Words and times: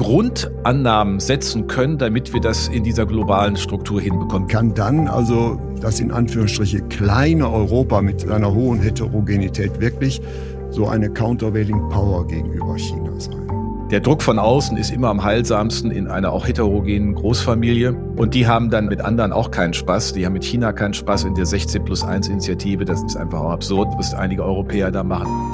Grundannahmen 0.00 1.20
setzen 1.20 1.66
können, 1.66 1.98
damit 1.98 2.32
wir 2.32 2.40
das 2.40 2.68
in 2.68 2.84
dieser 2.84 3.04
globalen 3.04 3.54
Struktur 3.58 4.00
hinbekommen? 4.00 4.48
Kann 4.48 4.72
dann 4.72 5.08
also 5.08 5.60
das 5.82 6.00
in 6.00 6.10
Anführungsstriche 6.10 6.80
kleine 6.88 7.50
Europa 7.52 8.00
mit 8.00 8.22
seiner 8.22 8.50
hohen 8.54 8.80
Heterogenität 8.80 9.78
wirklich 9.78 10.22
so 10.70 10.88
eine 10.88 11.10
Countervailing 11.10 11.90
Power 11.90 12.26
gegenüber 12.26 12.78
China 12.78 13.12
sein? 13.18 13.46
Der 13.90 14.00
Druck 14.00 14.22
von 14.22 14.38
außen 14.38 14.78
ist 14.78 14.90
immer 14.90 15.08
am 15.08 15.22
heilsamsten 15.22 15.90
in 15.90 16.08
einer 16.08 16.32
auch 16.32 16.46
heterogenen 16.46 17.14
Großfamilie. 17.14 17.92
Und 18.16 18.32
die 18.32 18.46
haben 18.46 18.70
dann 18.70 18.86
mit 18.86 19.02
anderen 19.02 19.34
auch 19.34 19.50
keinen 19.50 19.74
Spaß. 19.74 20.14
Die 20.14 20.24
haben 20.24 20.32
mit 20.32 20.44
China 20.44 20.72
keinen 20.72 20.94
Spaß 20.94 21.24
in 21.24 21.34
der 21.34 21.44
16 21.44 21.84
plus 21.84 22.02
1 22.02 22.28
Initiative. 22.28 22.86
Das 22.86 23.02
ist 23.02 23.16
einfach 23.16 23.40
auch 23.40 23.50
absurd, 23.50 23.88
was 23.98 24.14
einige 24.14 24.44
Europäer 24.44 24.90
da 24.90 25.04
machen. 25.04 25.50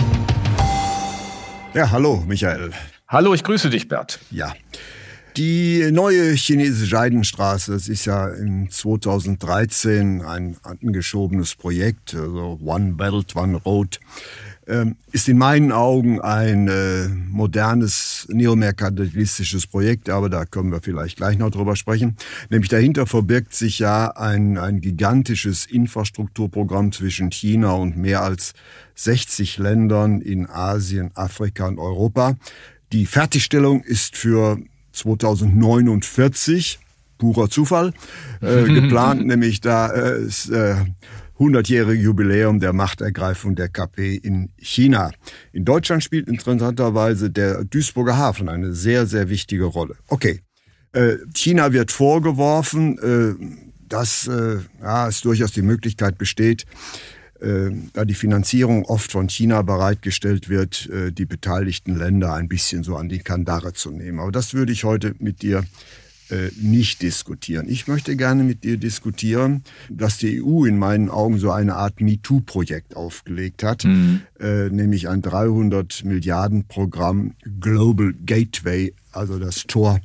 Ja, 1.74 1.90
hallo, 1.90 2.22
Michael. 2.28 2.70
Hallo, 3.08 3.34
ich 3.34 3.44
grüße 3.44 3.70
dich, 3.70 3.86
Bert. 3.86 4.18
Ja. 4.32 4.52
Die 5.36 5.92
neue 5.92 6.32
chinesische 6.32 6.96
Seidenstraße, 6.96 7.70
das 7.70 7.86
ist 7.86 8.04
ja 8.04 8.26
in 8.26 8.68
2013 8.68 10.22
ein 10.22 10.56
angeschobenes 10.64 11.54
Projekt, 11.54 12.14
also 12.14 12.58
One 12.64 12.94
Belt, 12.94 13.36
One 13.36 13.58
Road. 13.58 14.00
Ähm, 14.66 14.96
ist 15.12 15.28
in 15.28 15.38
meinen 15.38 15.70
Augen 15.70 16.20
ein 16.20 16.66
äh, 16.66 17.06
modernes 17.06 18.26
neomerkantilistisches 18.28 19.68
Projekt, 19.68 20.10
aber 20.10 20.28
da 20.28 20.44
können 20.44 20.72
wir 20.72 20.80
vielleicht 20.80 21.18
gleich 21.18 21.38
noch 21.38 21.50
drüber 21.50 21.76
sprechen. 21.76 22.16
Nämlich 22.50 22.68
dahinter 22.68 23.06
verbirgt 23.06 23.54
sich 23.54 23.78
ja 23.78 24.08
ein, 24.16 24.58
ein 24.58 24.80
gigantisches 24.80 25.66
Infrastrukturprogramm 25.66 26.90
zwischen 26.90 27.30
China 27.30 27.74
und 27.74 27.96
mehr 27.96 28.22
als 28.22 28.54
60 28.96 29.58
Ländern 29.58 30.20
in 30.20 30.48
Asien, 30.48 31.12
Afrika 31.14 31.68
und 31.68 31.78
Europa. 31.78 32.34
Die 32.92 33.06
Fertigstellung 33.06 33.82
ist 33.82 34.16
für 34.16 34.58
2049 34.92 36.78
purer 37.18 37.50
Zufall 37.50 37.92
äh, 38.40 38.64
geplant, 38.80 39.26
nämlich 39.26 39.60
da 39.60 39.92
äh, 39.92 40.22
ist, 40.22 40.50
äh, 40.50 40.76
100-jährige 41.38 42.02
Jubiläum 42.02 42.60
der 42.60 42.72
Machtergreifung 42.72 43.56
der 43.56 43.68
KP 43.68 44.16
in 44.16 44.50
China. 44.58 45.10
In 45.52 45.64
Deutschland 45.64 46.02
spielt 46.02 46.28
interessanterweise 46.28 47.30
der 47.30 47.64
Duisburger 47.64 48.16
Hafen 48.16 48.48
eine 48.48 48.72
sehr, 48.72 49.06
sehr 49.06 49.28
wichtige 49.28 49.64
Rolle. 49.64 49.96
Okay, 50.08 50.40
äh, 50.92 51.16
China 51.34 51.72
wird 51.72 51.92
vorgeworfen, 51.92 52.98
äh, 52.98 53.34
dass 53.86 54.26
äh, 54.26 54.58
ja, 54.80 55.08
es 55.08 55.20
durchaus 55.20 55.52
die 55.52 55.62
Möglichkeit 55.62 56.16
besteht, 56.16 56.64
da 57.38 58.04
die 58.04 58.14
Finanzierung 58.14 58.84
oft 58.86 59.12
von 59.12 59.28
China 59.28 59.62
bereitgestellt 59.62 60.48
wird, 60.48 60.88
die 61.12 61.26
beteiligten 61.26 61.96
Länder 61.96 62.32
ein 62.32 62.48
bisschen 62.48 62.82
so 62.82 62.96
an 62.96 63.08
die 63.08 63.18
Kandare 63.18 63.74
zu 63.74 63.90
nehmen. 63.90 64.20
Aber 64.20 64.32
das 64.32 64.54
würde 64.54 64.72
ich 64.72 64.84
heute 64.84 65.14
mit 65.18 65.42
dir 65.42 65.64
äh, 66.28 66.50
nicht 66.60 67.02
diskutieren. 67.02 67.68
Ich 67.68 67.86
möchte 67.86 68.16
gerne 68.16 68.42
mit 68.42 68.64
dir 68.64 68.78
diskutieren, 68.78 69.62
dass 69.88 70.18
die 70.18 70.42
EU 70.42 70.64
in 70.64 70.76
meinen 70.76 71.08
Augen 71.08 71.38
so 71.38 71.52
eine 71.52 71.76
Art 71.76 72.00
MeToo-Projekt 72.00 72.96
aufgelegt 72.96 73.62
hat, 73.62 73.84
mhm. 73.84 74.22
äh, 74.40 74.68
nämlich 74.68 75.08
ein 75.08 75.22
300 75.22 76.04
Milliarden 76.04 76.64
Programm 76.66 77.34
Global 77.60 78.12
Gateway, 78.12 78.92
also 79.12 79.38
das 79.38 79.68
Tor 79.68 80.00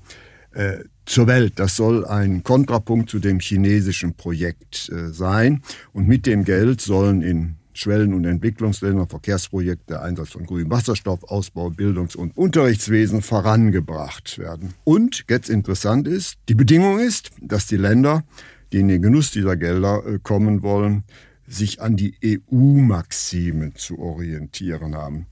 äh, 0.53 0.83
zur 1.05 1.27
Welt. 1.27 1.53
Das 1.57 1.75
soll 1.75 2.05
ein 2.05 2.43
Kontrapunkt 2.43 3.09
zu 3.09 3.19
dem 3.19 3.39
chinesischen 3.39 4.13
Projekt 4.13 4.89
äh, 4.89 5.09
sein. 5.09 5.61
Und 5.93 6.07
mit 6.07 6.25
dem 6.25 6.43
Geld 6.43 6.81
sollen 6.81 7.21
in 7.21 7.55
Schwellen- 7.73 8.13
und 8.13 8.25
Entwicklungsländern, 8.25 9.07
Verkehrsprojekte, 9.07 10.01
Einsatz 10.01 10.29
von 10.29 10.45
grünem 10.45 10.69
Wasserstoff, 10.69 11.23
Ausbau, 11.23 11.69
Bildungs- 11.69 12.15
und 12.15 12.35
Unterrichtswesen 12.37 13.21
vorangebracht 13.21 14.37
werden. 14.37 14.73
Und 14.83 15.25
jetzt 15.29 15.49
interessant 15.49 16.07
ist, 16.07 16.37
die 16.49 16.55
Bedingung 16.55 16.99
ist, 16.99 17.31
dass 17.41 17.67
die 17.67 17.77
Länder, 17.77 18.23
die 18.71 18.79
in 18.79 18.87
den 18.87 19.01
Genuss 19.01 19.31
dieser 19.31 19.55
Gelder 19.55 20.03
äh, 20.05 20.19
kommen 20.21 20.61
wollen, 20.63 21.03
sich 21.47 21.81
an 21.81 21.95
die 21.95 22.15
EU-Maxime 22.23 23.73
zu 23.73 23.99
orientieren 23.99 24.95
haben. 24.95 25.25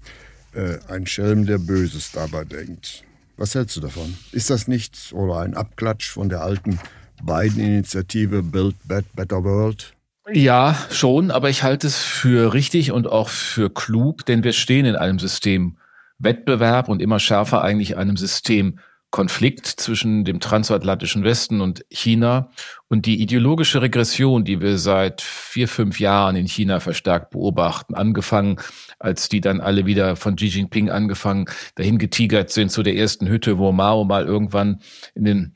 Äh, 0.53 0.79
ein 0.87 1.05
Schelm, 1.05 1.45
der 1.45 1.59
Böses 1.59 2.11
dabei 2.11 2.43
denkt. 2.43 3.03
Was 3.39 3.55
hältst 3.55 3.77
du 3.77 3.79
davon? 3.79 4.17
Ist 4.33 4.49
das 4.49 4.67
nichts 4.67 5.13
oder 5.13 5.39
ein 5.39 5.53
Abklatsch 5.53 6.09
von 6.09 6.27
der 6.27 6.41
alten 6.41 6.77
Biden-Initiative 7.23 8.43
Build 8.43 8.75
Better 8.85 9.45
World? 9.45 9.93
Ja, 10.33 10.77
schon, 10.91 11.31
aber 11.31 11.49
ich 11.49 11.63
halte 11.63 11.87
es 11.87 11.99
für 11.99 12.53
richtig 12.53 12.91
und 12.91 13.07
auch 13.07 13.29
für 13.29 13.69
klug, 13.69 14.25
denn 14.25 14.43
wir 14.43 14.51
stehen 14.51 14.85
in 14.85 14.97
einem 14.97 15.19
System 15.19 15.77
Wettbewerb 16.17 16.89
und 16.89 17.01
immer 17.01 17.17
schärfer 17.17 17.61
eigentlich 17.61 17.95
einem 17.95 18.17
System 18.17 18.79
Konflikt 19.11 19.65
zwischen 19.65 20.23
dem 20.23 20.39
transatlantischen 20.39 21.23
Westen 21.23 21.61
und 21.61 21.83
China 21.89 22.51
und 22.87 23.05
die 23.05 23.21
ideologische 23.21 23.81
Regression, 23.81 24.43
die 24.43 24.61
wir 24.61 24.77
seit 24.77 25.21
vier, 25.21 25.67
fünf 25.67 25.99
Jahren 25.99 26.35
in 26.35 26.47
China 26.47 26.79
verstärkt 26.79 27.31
beobachten, 27.31 27.95
angefangen, 27.95 28.59
als 28.99 29.27
die 29.27 29.41
dann 29.41 29.61
alle 29.61 29.85
wieder 29.87 30.15
von 30.15 30.35
Xi 30.35 30.47
Jinping 30.47 30.89
angefangen 30.89 31.45
dahin 31.75 31.97
getigert 31.97 32.51
sind 32.51 32.71
zu 32.71 32.83
der 32.83 32.95
ersten 32.95 33.27
Hütte, 33.27 33.57
wo 33.57 33.71
Mao 33.71 34.03
mal 34.03 34.25
irgendwann 34.25 34.81
in 35.15 35.25
den 35.25 35.55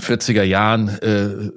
40er 0.00 0.42
Jahren 0.42 0.88
äh, 0.88 1.50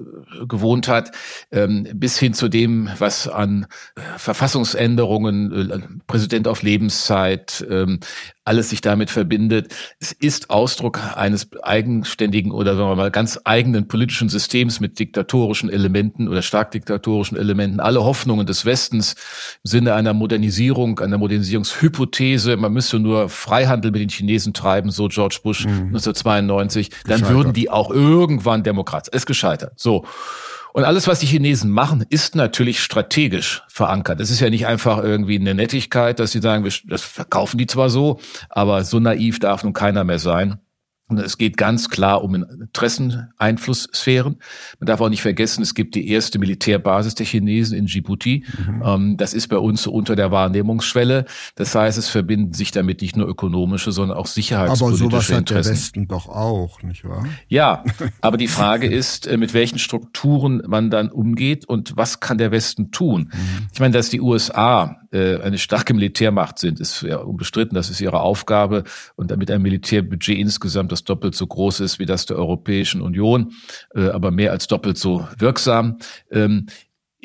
gewohnt 0.45 0.87
hat, 0.87 1.11
ähm, 1.51 1.87
bis 1.93 2.19
hin 2.19 2.33
zu 2.33 2.49
dem, 2.49 2.89
was 2.99 3.27
an 3.27 3.65
äh, 3.95 4.01
Verfassungsänderungen, 4.17 5.71
äh, 5.71 5.79
Präsident 6.05 6.47
auf 6.47 6.61
Lebenszeit, 6.61 7.65
ähm, 7.69 7.99
alles 8.47 8.69
sich 8.69 8.81
damit 8.81 9.09
verbindet. 9.09 9.75
Es 9.99 10.11
ist 10.13 10.49
Ausdruck 10.49 10.99
eines 11.15 11.49
eigenständigen 11.61 12.51
oder 12.51 12.75
sagen 12.75 12.89
wir 12.89 12.95
mal 12.95 13.11
ganz 13.11 13.39
eigenen 13.43 13.87
politischen 13.87 14.29
Systems 14.29 14.79
mit 14.79 14.99
diktatorischen 14.99 15.69
Elementen 15.69 16.27
oder 16.27 16.41
stark 16.41 16.71
diktatorischen 16.71 17.37
Elementen. 17.37 17.79
Alle 17.79 18.03
Hoffnungen 18.03 18.47
des 18.47 18.65
Westens 18.65 19.13
im 19.63 19.69
Sinne 19.69 19.93
einer 19.93 20.13
Modernisierung, 20.13 20.99
einer 20.99 21.17
Modernisierungshypothese, 21.17 22.57
man 22.57 22.73
müsste 22.73 22.99
nur 22.99 23.29
Freihandel 23.29 23.91
mit 23.91 24.01
den 24.01 24.09
Chinesen 24.09 24.53
treiben, 24.53 24.91
so 24.91 25.09
George 25.09 25.39
Bush 25.43 25.65
mhm. 25.65 25.87
1992, 25.87 26.89
dann 27.05 27.27
würden 27.27 27.53
die 27.53 27.69
auch 27.69 27.91
irgendwann 27.91 28.63
Demokrat. 28.63 29.09
Es 29.11 29.25
gescheitert. 29.25 29.73
So. 29.75 30.05
Und 30.77 30.83
alles, 30.83 31.07
was 31.07 31.17
die 31.17 31.25
Chinesen 31.25 31.71
machen, 31.71 32.05
ist 32.07 32.35
natürlich 32.35 32.83
strategisch 32.83 33.63
verankert. 33.67 34.21
Es 34.21 34.29
ist 34.29 34.41
ja 34.41 34.51
nicht 34.51 34.67
einfach 34.67 35.03
irgendwie 35.03 35.39
eine 35.39 35.55
Nettigkeit, 35.55 36.19
dass 36.19 36.33
sie 36.33 36.39
sagen, 36.39 36.69
das 36.85 37.01
verkaufen 37.01 37.57
die 37.57 37.65
zwar 37.65 37.89
so, 37.89 38.19
aber 38.47 38.83
so 38.83 38.99
naiv 38.99 39.39
darf 39.39 39.63
nun 39.63 39.73
keiner 39.73 40.03
mehr 40.03 40.19
sein. 40.19 40.59
Und 41.09 41.19
es 41.19 41.37
geht 41.37 41.55
ganz 41.55 41.89
klar 41.89 42.21
um 42.21 42.35
Interesseneinflusssphären. 42.35 44.39
Man 44.79 44.87
darf 44.87 44.99
auch 44.99 45.07
nicht 45.07 45.21
vergessen, 45.21 45.61
es 45.61 45.73
gibt 45.73 45.95
die 45.95 46.09
erste 46.09 46.37
Militärbasis 46.37 47.15
der 47.15 47.25
Chinesen 47.25 47.77
in 47.77 47.85
Djibouti. 47.85 48.43
Mhm. 48.67 48.83
Ähm, 48.85 49.15
das 49.17 49.33
ist 49.33 49.47
bei 49.47 49.57
uns 49.57 49.83
so 49.83 49.93
unter 49.93 50.17
der 50.17 50.31
Wahrnehmungsschwelle. 50.31 51.23
Das 51.55 51.73
heißt, 51.73 51.97
es 51.97 52.09
verbinden 52.09 52.51
sich 52.51 52.71
damit 52.71 53.01
nicht 53.01 53.15
nur 53.15 53.25
ökonomische, 53.25 53.93
sondern 53.93 54.17
auch 54.17 54.27
sicherheitspolitische 54.27 55.05
aber 55.05 55.11
sowas 55.11 55.29
Interessen. 55.29 55.37
hat 55.37 55.49
der 55.49 55.65
Westen 55.71 56.07
doch 56.09 56.27
auch, 56.27 56.83
nicht 56.83 57.05
wahr? 57.05 57.25
Ja, 57.47 57.85
aber 58.21 58.35
die 58.35 58.49
Frage 58.49 58.87
ist, 58.87 59.27
äh, 59.27 59.37
mit 59.37 59.53
welchen 59.53 59.79
Strukturen 59.79 60.61
man 60.67 60.89
dann 60.89 61.09
umgeht 61.09 61.69
und 61.69 61.95
was 61.95 62.19
kann 62.19 62.37
der 62.37 62.51
Westen 62.51 62.91
tun? 62.91 63.31
Mhm. 63.33 63.67
Ich 63.71 63.79
meine, 63.79 63.93
dass 63.93 64.09
die 64.09 64.19
USA 64.19 64.97
äh, 65.11 65.39
eine 65.39 65.57
starke 65.57 65.93
Militärmacht 65.93 66.59
sind, 66.59 66.79
ist 66.79 67.01
ja 67.01 67.17
unbestritten. 67.17 67.75
Das 67.75 67.89
ist 67.89 68.01
ihre 68.01 68.19
Aufgabe. 68.19 68.83
Und 69.15 69.31
damit 69.31 69.49
ein 69.51 69.61
Militärbudget 69.61 70.37
insgesamt, 70.37 70.91
das 70.97 71.03
doppelt 71.03 71.35
so 71.35 71.45
groß 71.45 71.79
ist 71.81 71.99
wie 71.99 72.05
das 72.05 72.25
der 72.25 72.37
Europäischen 72.37 73.01
Union, 73.01 73.53
äh, 73.93 74.09
aber 74.09 74.31
mehr 74.31 74.51
als 74.51 74.67
doppelt 74.67 74.97
so 74.97 75.27
wirksam, 75.37 75.97
ähm, 76.31 76.67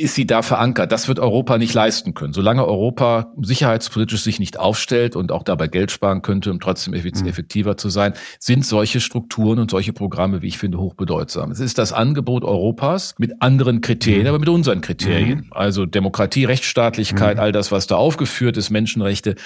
ist 0.02 0.14
sie 0.14 0.26
da 0.26 0.42
verankert. 0.42 0.90
Das 0.92 1.08
wird 1.08 1.20
Europa 1.20 1.58
nicht 1.58 1.72
leisten 1.74 2.14
können. 2.14 2.32
Solange 2.32 2.66
Europa 2.66 3.32
sicherheitspolitisch 3.40 4.22
sich 4.22 4.40
nicht 4.40 4.58
aufstellt 4.58 5.16
und 5.16 5.30
auch 5.30 5.44
dabei 5.44 5.68
Geld 5.68 5.90
sparen 5.90 6.22
könnte, 6.22 6.50
um 6.50 6.60
trotzdem 6.60 6.92
mhm. 6.92 7.26
effektiver 7.26 7.76
zu 7.76 7.88
sein, 7.88 8.14
sind 8.38 8.66
solche 8.66 9.00
Strukturen 9.00 9.58
und 9.60 9.70
solche 9.70 9.92
Programme, 9.92 10.42
wie 10.42 10.48
ich 10.48 10.58
finde, 10.58 10.78
hochbedeutsam. 10.78 11.50
Es 11.52 11.60
ist 11.60 11.78
das 11.78 11.92
Angebot 11.92 12.44
Europas 12.44 13.14
mit 13.18 13.40
anderen 13.40 13.80
Kriterien, 13.80 14.22
mhm. 14.22 14.28
aber 14.28 14.38
mit 14.40 14.48
unseren 14.48 14.80
Kriterien. 14.80 15.38
Mhm. 15.38 15.52
Also 15.52 15.86
Demokratie, 15.86 16.44
Rechtsstaatlichkeit, 16.44 17.38
all 17.38 17.52
das, 17.52 17.70
was 17.70 17.86
da 17.86 17.96
aufgeführt 17.96 18.56
ist, 18.56 18.70
Menschenrechte. 18.70 19.36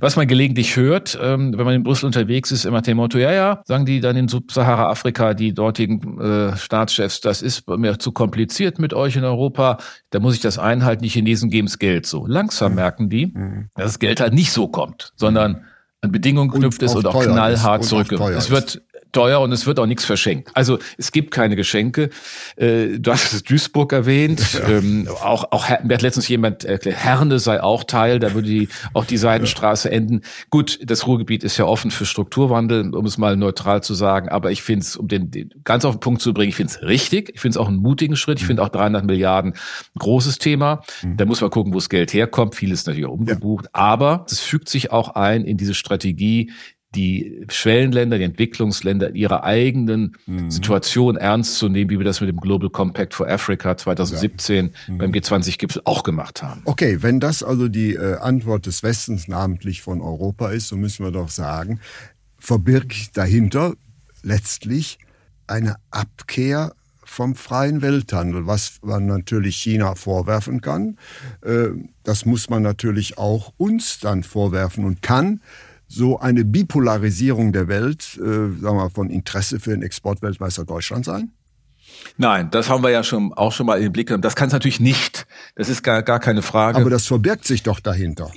Was 0.00 0.16
man 0.16 0.26
gelegentlich 0.26 0.76
hört, 0.76 1.18
ähm, 1.20 1.56
wenn 1.56 1.64
man 1.64 1.74
in 1.74 1.82
Brüssel 1.82 2.06
unterwegs 2.06 2.50
ist, 2.52 2.64
immer 2.64 2.80
dem 2.80 2.96
Motto, 2.96 3.18
ja, 3.18 3.32
ja, 3.32 3.62
sagen 3.66 3.84
die 3.84 4.00
dann 4.00 4.16
in 4.16 4.28
Subsahara-Afrika, 4.28 5.34
die 5.34 5.52
dortigen 5.52 6.20
äh, 6.20 6.56
Staatschefs, 6.56 7.20
das 7.20 7.42
ist 7.42 7.68
mir 7.68 7.98
zu 7.98 8.12
kompliziert 8.12 8.78
mit 8.78 8.94
euch 8.94 9.16
in 9.16 9.24
Europa 9.24 9.78
da 10.10 10.20
muss 10.20 10.34
ich 10.34 10.40
das 10.40 10.58
einhalten, 10.58 11.02
die 11.02 11.08
Chinesen 11.08 11.50
geben 11.50 11.66
es 11.66 11.78
Geld 11.78 12.06
so. 12.06 12.26
Langsam 12.26 12.72
mhm. 12.72 12.76
merken 12.76 13.10
die, 13.10 13.26
mhm. 13.26 13.70
dass 13.74 13.86
das 13.86 13.98
Geld 13.98 14.20
halt 14.20 14.34
nicht 14.34 14.52
so 14.52 14.68
kommt, 14.68 15.12
sondern 15.16 15.64
an 16.00 16.12
Bedingungen 16.12 16.50
geknüpft 16.50 16.82
ist 16.82 16.94
und 16.94 17.06
auch 17.06 17.22
knallhart 17.22 17.84
zurückgeht. 17.84 18.20
Es 18.20 18.50
wird 18.50 18.82
teuer 19.16 19.40
und 19.40 19.50
es 19.50 19.66
wird 19.66 19.78
auch 19.78 19.86
nichts 19.86 20.04
verschenkt. 20.04 20.50
Also 20.52 20.78
es 20.98 21.10
gibt 21.10 21.30
keine 21.30 21.56
Geschenke. 21.56 22.10
Äh, 22.56 22.98
du 22.98 23.12
hast 23.12 23.48
Duisburg 23.48 23.94
erwähnt. 23.94 24.42
Ja. 24.52 24.68
Ähm, 24.68 25.08
auch, 25.22 25.52
auch 25.52 25.66
mir 25.82 25.94
hat 25.94 26.02
letztens 26.02 26.28
jemand 26.28 26.64
erklärt, 26.64 26.98
Herne 26.98 27.38
sei 27.38 27.62
auch 27.62 27.84
Teil, 27.84 28.18
da 28.18 28.34
würde 28.34 28.48
die, 28.48 28.68
auch 28.92 29.06
die 29.06 29.16
Seidenstraße 29.16 29.88
ja. 29.88 29.94
enden. 29.94 30.20
Gut, 30.50 30.78
das 30.84 31.06
Ruhrgebiet 31.06 31.44
ist 31.44 31.56
ja 31.56 31.64
offen 31.64 31.90
für 31.90 32.04
Strukturwandel, 32.04 32.94
um 32.94 33.06
es 33.06 33.16
mal 33.16 33.36
neutral 33.36 33.82
zu 33.82 33.94
sagen. 33.94 34.28
Aber 34.28 34.50
ich 34.50 34.62
finde 34.62 34.82
es, 34.82 34.96
um 34.96 35.08
den, 35.08 35.30
den 35.30 35.50
ganz 35.64 35.86
auf 35.86 35.94
den 35.94 36.00
Punkt 36.00 36.20
zu 36.20 36.34
bringen, 36.34 36.50
ich 36.50 36.56
finde 36.56 36.74
es 36.74 36.82
richtig. 36.82 37.30
Ich 37.32 37.40
finde 37.40 37.54
es 37.54 37.56
auch 37.56 37.68
einen 37.68 37.78
mutigen 37.78 38.16
Schritt. 38.16 38.38
Ich 38.38 38.46
finde 38.46 38.62
auch 38.62 38.68
300 38.68 39.02
Milliarden 39.06 39.52
ein 39.52 39.98
großes 39.98 40.36
Thema. 40.36 40.82
Mhm. 41.02 41.16
Da 41.16 41.24
muss 41.24 41.40
man 41.40 41.48
gucken, 41.48 41.72
wo 41.72 41.78
das 41.78 41.88
Geld 41.88 42.12
herkommt. 42.12 42.54
Vieles 42.54 42.84
natürlich 42.84 43.06
auch 43.06 43.12
umgebucht. 43.12 43.64
Ja. 43.64 43.70
Aber 43.72 44.26
es 44.30 44.40
fügt 44.40 44.68
sich 44.68 44.92
auch 44.92 45.14
ein 45.14 45.44
in 45.44 45.56
diese 45.56 45.72
Strategie, 45.72 46.50
die 46.96 47.44
Schwellenländer, 47.48 48.18
die 48.18 48.24
Entwicklungsländer 48.24 49.14
ihre 49.14 49.44
eigenen 49.44 50.16
mhm. 50.26 50.50
Situation 50.50 51.16
ernst 51.16 51.58
zu 51.58 51.68
nehmen, 51.68 51.90
wie 51.90 51.98
wir 51.98 52.04
das 52.04 52.20
mit 52.20 52.30
dem 52.30 52.40
Global 52.40 52.70
Compact 52.70 53.14
for 53.14 53.28
Africa 53.28 53.76
2017 53.76 54.66
ja. 54.66 54.94
mhm. 54.94 54.98
beim 54.98 55.12
G20-Gipfel 55.12 55.82
auch 55.84 56.02
gemacht 56.02 56.42
haben. 56.42 56.62
Okay, 56.64 57.02
wenn 57.02 57.20
das 57.20 57.42
also 57.42 57.68
die 57.68 57.94
äh, 57.94 58.16
Antwort 58.18 58.66
des 58.66 58.82
Westens, 58.82 59.28
namentlich 59.28 59.82
von 59.82 60.00
Europa 60.00 60.50
ist, 60.50 60.68
so 60.68 60.76
müssen 60.76 61.04
wir 61.04 61.12
doch 61.12 61.28
sagen, 61.28 61.80
verbirgt 62.38 63.16
dahinter 63.16 63.74
letztlich 64.22 64.98
eine 65.46 65.76
Abkehr 65.90 66.72
vom 67.04 67.34
freien 67.34 67.82
Welthandel, 67.82 68.46
was 68.46 68.78
man 68.82 69.06
natürlich 69.06 69.56
China 69.56 69.94
vorwerfen 69.94 70.60
kann. 70.60 70.98
Äh, 71.42 71.68
das 72.02 72.24
muss 72.24 72.50
man 72.50 72.62
natürlich 72.62 73.16
auch 73.16 73.52
uns 73.56 74.00
dann 74.00 74.22
vorwerfen 74.22 74.84
und 74.84 75.02
kann 75.02 75.40
so 75.88 76.18
eine 76.18 76.44
Bipolarisierung 76.44 77.52
der 77.52 77.68
Welt, 77.68 78.18
äh, 78.18 78.60
sagen 78.60 78.76
wir 78.76 78.90
von 78.90 79.10
Interesse 79.10 79.60
für 79.60 79.70
den 79.70 79.82
Exportweltmeister 79.82 80.64
Deutschland 80.64 81.04
sein? 81.04 81.32
Nein, 82.16 82.50
das 82.50 82.68
haben 82.68 82.82
wir 82.82 82.90
ja 82.90 83.02
schon 83.02 83.32
auch 83.32 83.52
schon 83.52 83.66
mal 83.66 83.76
in 83.76 83.84
den 83.84 83.92
Blick 83.92 84.08
genommen. 84.08 84.22
Das 84.22 84.36
kann 84.36 84.48
es 84.48 84.52
natürlich 84.52 84.80
nicht. 84.80 85.26
Das 85.54 85.68
ist 85.68 85.82
gar, 85.82 86.02
gar 86.02 86.20
keine 86.20 86.42
Frage. 86.42 86.78
Aber 86.78 86.90
das 86.90 87.06
verbirgt 87.06 87.44
sich 87.44 87.62
doch 87.62 87.80
dahinter. 87.80 88.30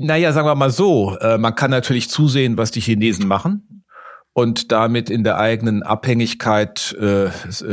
Naja, 0.00 0.32
sagen 0.32 0.46
wir 0.46 0.54
mal 0.54 0.70
so. 0.70 1.16
Äh, 1.18 1.38
man 1.38 1.54
kann 1.54 1.70
natürlich 1.70 2.08
zusehen, 2.08 2.56
was 2.56 2.70
die 2.70 2.80
Chinesen 2.80 3.28
machen 3.28 3.84
und 4.32 4.72
damit 4.72 5.10
in 5.10 5.24
der 5.24 5.38
eigenen 5.38 5.82
Abhängigkeit 5.82 6.96
äh, 7.00 7.24
äh 7.24 7.30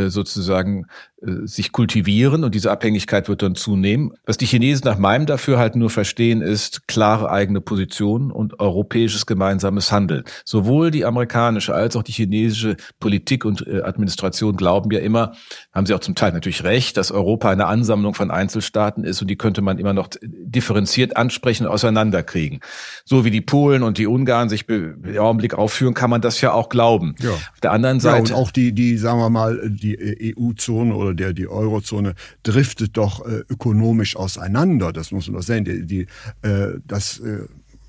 sozusagen 0.10 0.88
sich 1.22 1.72
kultivieren 1.72 2.44
und 2.44 2.56
diese 2.56 2.72
Abhängigkeit 2.72 3.30
wird 3.30 3.42
dann 3.42 3.56
zunehmen. 3.56 4.14
Was 4.26 4.38
die 4.38 4.46
Chinesen 4.46 4.86
nach 4.86 4.98
meinem 4.98 5.26
Dafürhalten 5.26 5.80
nur 5.80 5.90
verstehen, 5.90 6.42
ist 6.42 6.88
klare 6.88 7.32
eigene 7.32 7.62
Position 7.62 8.32
und 8.32 8.60
europäisches 8.60 9.26
gemeinsames 9.26 9.92
Handeln. 9.92 10.24
Sowohl 10.44 10.92
die 10.92 11.06
amerikanische 11.06 11.74
als 11.74 11.96
auch 11.96 12.04
die 12.04 12.12
chinesische 12.12 12.76
Politik 13.00 13.46
und 13.46 13.66
äh, 13.66 13.82
Administration 13.82 14.58
glauben 14.58 14.92
ja 14.92 15.00
immer, 15.00 15.34
haben 15.74 15.86
sie 15.86 15.94
auch 15.94 16.00
zum 16.00 16.16
Teil 16.16 16.34
natürlich 16.34 16.64
recht, 16.64 16.98
dass 16.98 17.12
Europa 17.12 17.50
eine 17.50 17.68
Ansammlung 17.68 18.14
von 18.14 18.30
Einzelstaaten 18.30 19.04
ist 19.04 19.22
und 19.22 19.30
die 19.30 19.38
könnte 19.38 19.62
man 19.62 19.78
immer 19.78 19.94
noch 19.94 20.10
differenziert 20.22 21.16
ansprechen 21.16 21.66
und 21.66 21.72
auseinanderkriegen. 21.72 22.60
So 23.06 23.24
wie 23.24 23.32
die 23.32 23.42
Polen 23.42 23.84
und 23.84 23.98
die 23.98 24.08
Ungarn 24.08 24.50
sich 24.50 24.68
im 24.68 25.18
Augenblick 25.18 25.54
aufführen, 25.54 25.94
kann 25.94 26.10
man 26.10 26.22
das 26.22 26.42
ja 26.42 26.52
auch 26.52 26.70
glauben. 26.70 27.16
Ja. 27.20 27.32
Auf 27.32 27.62
der 27.64 27.72
anderen 27.72 28.00
Seite. 28.00 28.32
Ja, 28.32 28.36
und 28.36 28.42
auch 28.42 28.52
die, 28.52 28.74
die, 28.74 28.98
sagen 28.98 29.20
wir 29.20 29.30
mal, 29.30 29.62
die 29.70 30.36
EU-Zone 30.38 31.05
oder 31.06 31.14
der 31.16 31.34
die 31.34 31.48
Eurozone 31.48 32.16
driftet 32.44 32.98
doch 32.98 33.26
äh, 33.26 33.44
ökonomisch 33.50 34.16
auseinander. 34.16 34.92
Das 34.92 35.12
muss 35.12 35.28
man 35.28 35.38
doch 35.38 35.44
sehen. 35.44 35.66
Die, 35.66 35.86
die, 35.86 36.08
äh, 36.42 36.80
das 36.86 37.20
äh, 37.20 37.40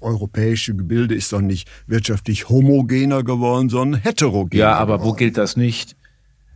europäische 0.00 0.74
Gebilde 0.74 1.14
ist 1.14 1.32
doch 1.32 1.40
nicht 1.40 1.68
wirtschaftlich 1.86 2.48
homogener 2.48 3.22
geworden, 3.24 3.68
sondern 3.68 4.00
heterogener. 4.00 4.60
Ja, 4.60 4.74
aber 4.74 4.98
geworden. 4.98 5.10
wo 5.10 5.14
gilt 5.14 5.36
das 5.36 5.56
nicht? 5.56 5.96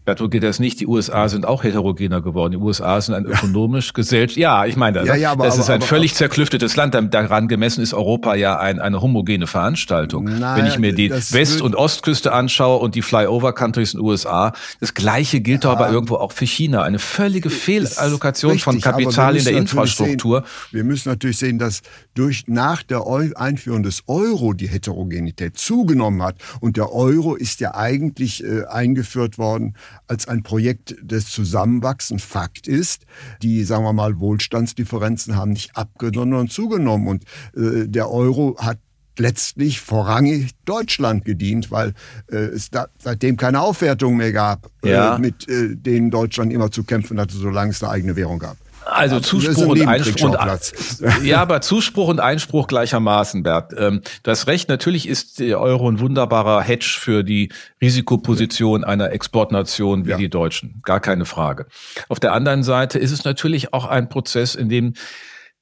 Dazu 0.07 0.31
geht 0.31 0.43
das 0.43 0.59
nicht. 0.59 0.81
Die 0.81 0.87
USA 0.87 1.29
sind 1.29 1.45
auch 1.45 1.63
heterogener 1.63 2.23
geworden. 2.23 2.53
Die 2.53 2.57
USA 2.57 3.01
sind 3.01 3.15
ein 3.15 3.27
ökonomisch 3.27 3.93
gesellschaft. 3.93 4.39
Ja, 4.39 4.65
ich 4.65 4.77
meine, 4.77 5.01
das, 5.01 5.09
ja, 5.09 5.15
ja, 5.15 5.33
aber, 5.33 5.45
das 5.45 5.59
ist 5.59 5.69
ein 5.69 5.77
aber, 5.77 5.87
völlig 5.87 6.15
zerklüftetes 6.15 6.75
Land. 6.77 6.95
Daran 6.95 7.49
gemessen 7.49 7.83
ist 7.83 7.93
Europa 7.93 8.35
ja 8.35 8.59
ein, 8.59 8.81
eine 8.81 9.03
homogene 9.03 9.47
Veranstaltung. 9.47 10.25
Nein, 10.25 10.59
Wenn 10.59 10.67
ich 10.67 10.79
mir 10.79 10.95
die 10.95 11.11
West- 11.11 11.61
und 11.61 11.77
Ostküste 11.77 12.33
anschaue 12.33 12.79
und 12.79 12.95
die 12.95 13.03
Flyover-Countries 13.03 13.93
in 13.93 14.01
den 14.01 14.07
USA, 14.07 14.53
das 14.81 14.95
Gleiche 14.95 15.41
gilt 15.41 15.65
ja, 15.65 15.71
doch 15.71 15.79
aber 15.79 15.93
irgendwo 15.93 16.17
auch 16.17 16.33
für 16.33 16.47
China. 16.47 16.83
Eine 16.83 16.99
völlige 16.99 17.51
Fehlallokation 17.51 18.53
richtig, 18.53 18.65
von 18.65 18.81
Kapital 18.81 19.37
in 19.37 19.45
der 19.45 19.53
Infrastruktur. 19.53 20.41
Sehen, 20.41 20.77
wir 20.77 20.85
müssen 20.85 21.11
natürlich 21.11 21.39
sehen, 21.39 21.59
dass 21.59 21.83
durch 22.15 22.45
nach 22.47 22.83
der 22.83 23.03
Einführung 23.37 23.83
des 23.83 24.05
Euro 24.07 24.55
die 24.55 24.69
Heterogenität 24.69 25.59
zugenommen 25.59 26.23
hat. 26.23 26.37
Und 26.61 26.79
der 26.79 26.93
Euro 26.93 27.35
ist 27.35 27.61
ja 27.61 27.75
eigentlich 27.75 28.43
äh, 28.43 28.65
eingeführt 28.65 29.37
worden 29.37 29.75
als 30.07 30.29
ein 30.29 30.43
Projekt 30.43 30.97
des 31.03 31.27
Zusammenwachsens. 31.31 32.23
Fakt 32.23 32.69
ist, 32.69 33.07
die, 33.43 33.65
sagen 33.65 33.85
wir 33.85 33.93
mal, 33.93 34.21
Wohlstandsdifferenzen 34.21 35.37
haben 35.37 35.53
nicht 35.53 35.77
abgenommen, 35.77 36.31
sondern 36.33 36.49
zugenommen. 36.49 37.09
Und 37.09 37.25
äh, 37.57 37.89
der 37.89 38.11
Euro 38.11 38.57
hat 38.59 38.79
letztlich 39.19 39.81
vorrangig 39.81 40.51
Deutschland 40.65 41.25
gedient, 41.25 41.71
weil 41.71 41.95
äh, 42.31 42.37
es 42.37 42.71
da, 42.71 42.89
seitdem 42.99 43.37
keine 43.37 43.61
Aufwertung 43.61 44.17
mehr 44.17 44.33
gab, 44.33 44.71
äh, 44.85 44.93
ja. 44.93 45.17
äh, 45.17 45.19
mit 45.19 45.49
äh, 45.49 45.77
denen 45.77 46.11
Deutschland 46.11 46.53
immer 46.53 46.71
zu 46.71 46.85
kämpfen 46.85 47.21
hatte, 47.21 47.37
solange 47.37 47.71
es 47.71 47.83
eine 47.83 47.93
eigene 47.93 48.17
Währung 48.17 48.39
gab. 48.39 48.57
Also 48.91 49.21
Zuspruch 49.21 49.69
und 49.69 49.87
Einspruch. 49.87 50.31
Und, 50.31 51.25
ja, 51.25 51.41
aber 51.41 51.61
Zuspruch 51.61 52.09
und 52.09 52.21
Einspruch 52.21 52.67
gleichermaßen, 52.67 53.43
Bert. 53.43 53.73
Ähm, 53.77 54.03
du 54.23 54.31
hast 54.31 54.47
recht, 54.47 54.69
natürlich 54.69 55.09
ist 55.09 55.39
der 55.39 55.61
Euro 55.61 55.89
ein 55.89 56.01
wunderbarer 56.01 56.61
Hedge 56.63 56.97
für 56.99 57.23
die 57.23 57.51
Risikoposition 57.81 58.85
einer 58.85 59.13
Exportnation 59.13 60.07
wie 60.07 60.11
ja. 60.11 60.17
die 60.17 60.29
Deutschen. 60.29 60.81
Gar 60.85 61.01
keine 61.01 61.25
Frage. 61.25 61.67
Auf 62.09 62.21
der 62.21 62.33
anderen 62.33 62.63
Seite 62.63 62.99
ist 62.99 63.13
es 63.13 63.25
natürlich 63.25 63.73
auch 63.73 63.87
ein 63.87 64.09
Prozess, 64.09 64.55
in 64.55 64.69
dem 64.69 64.95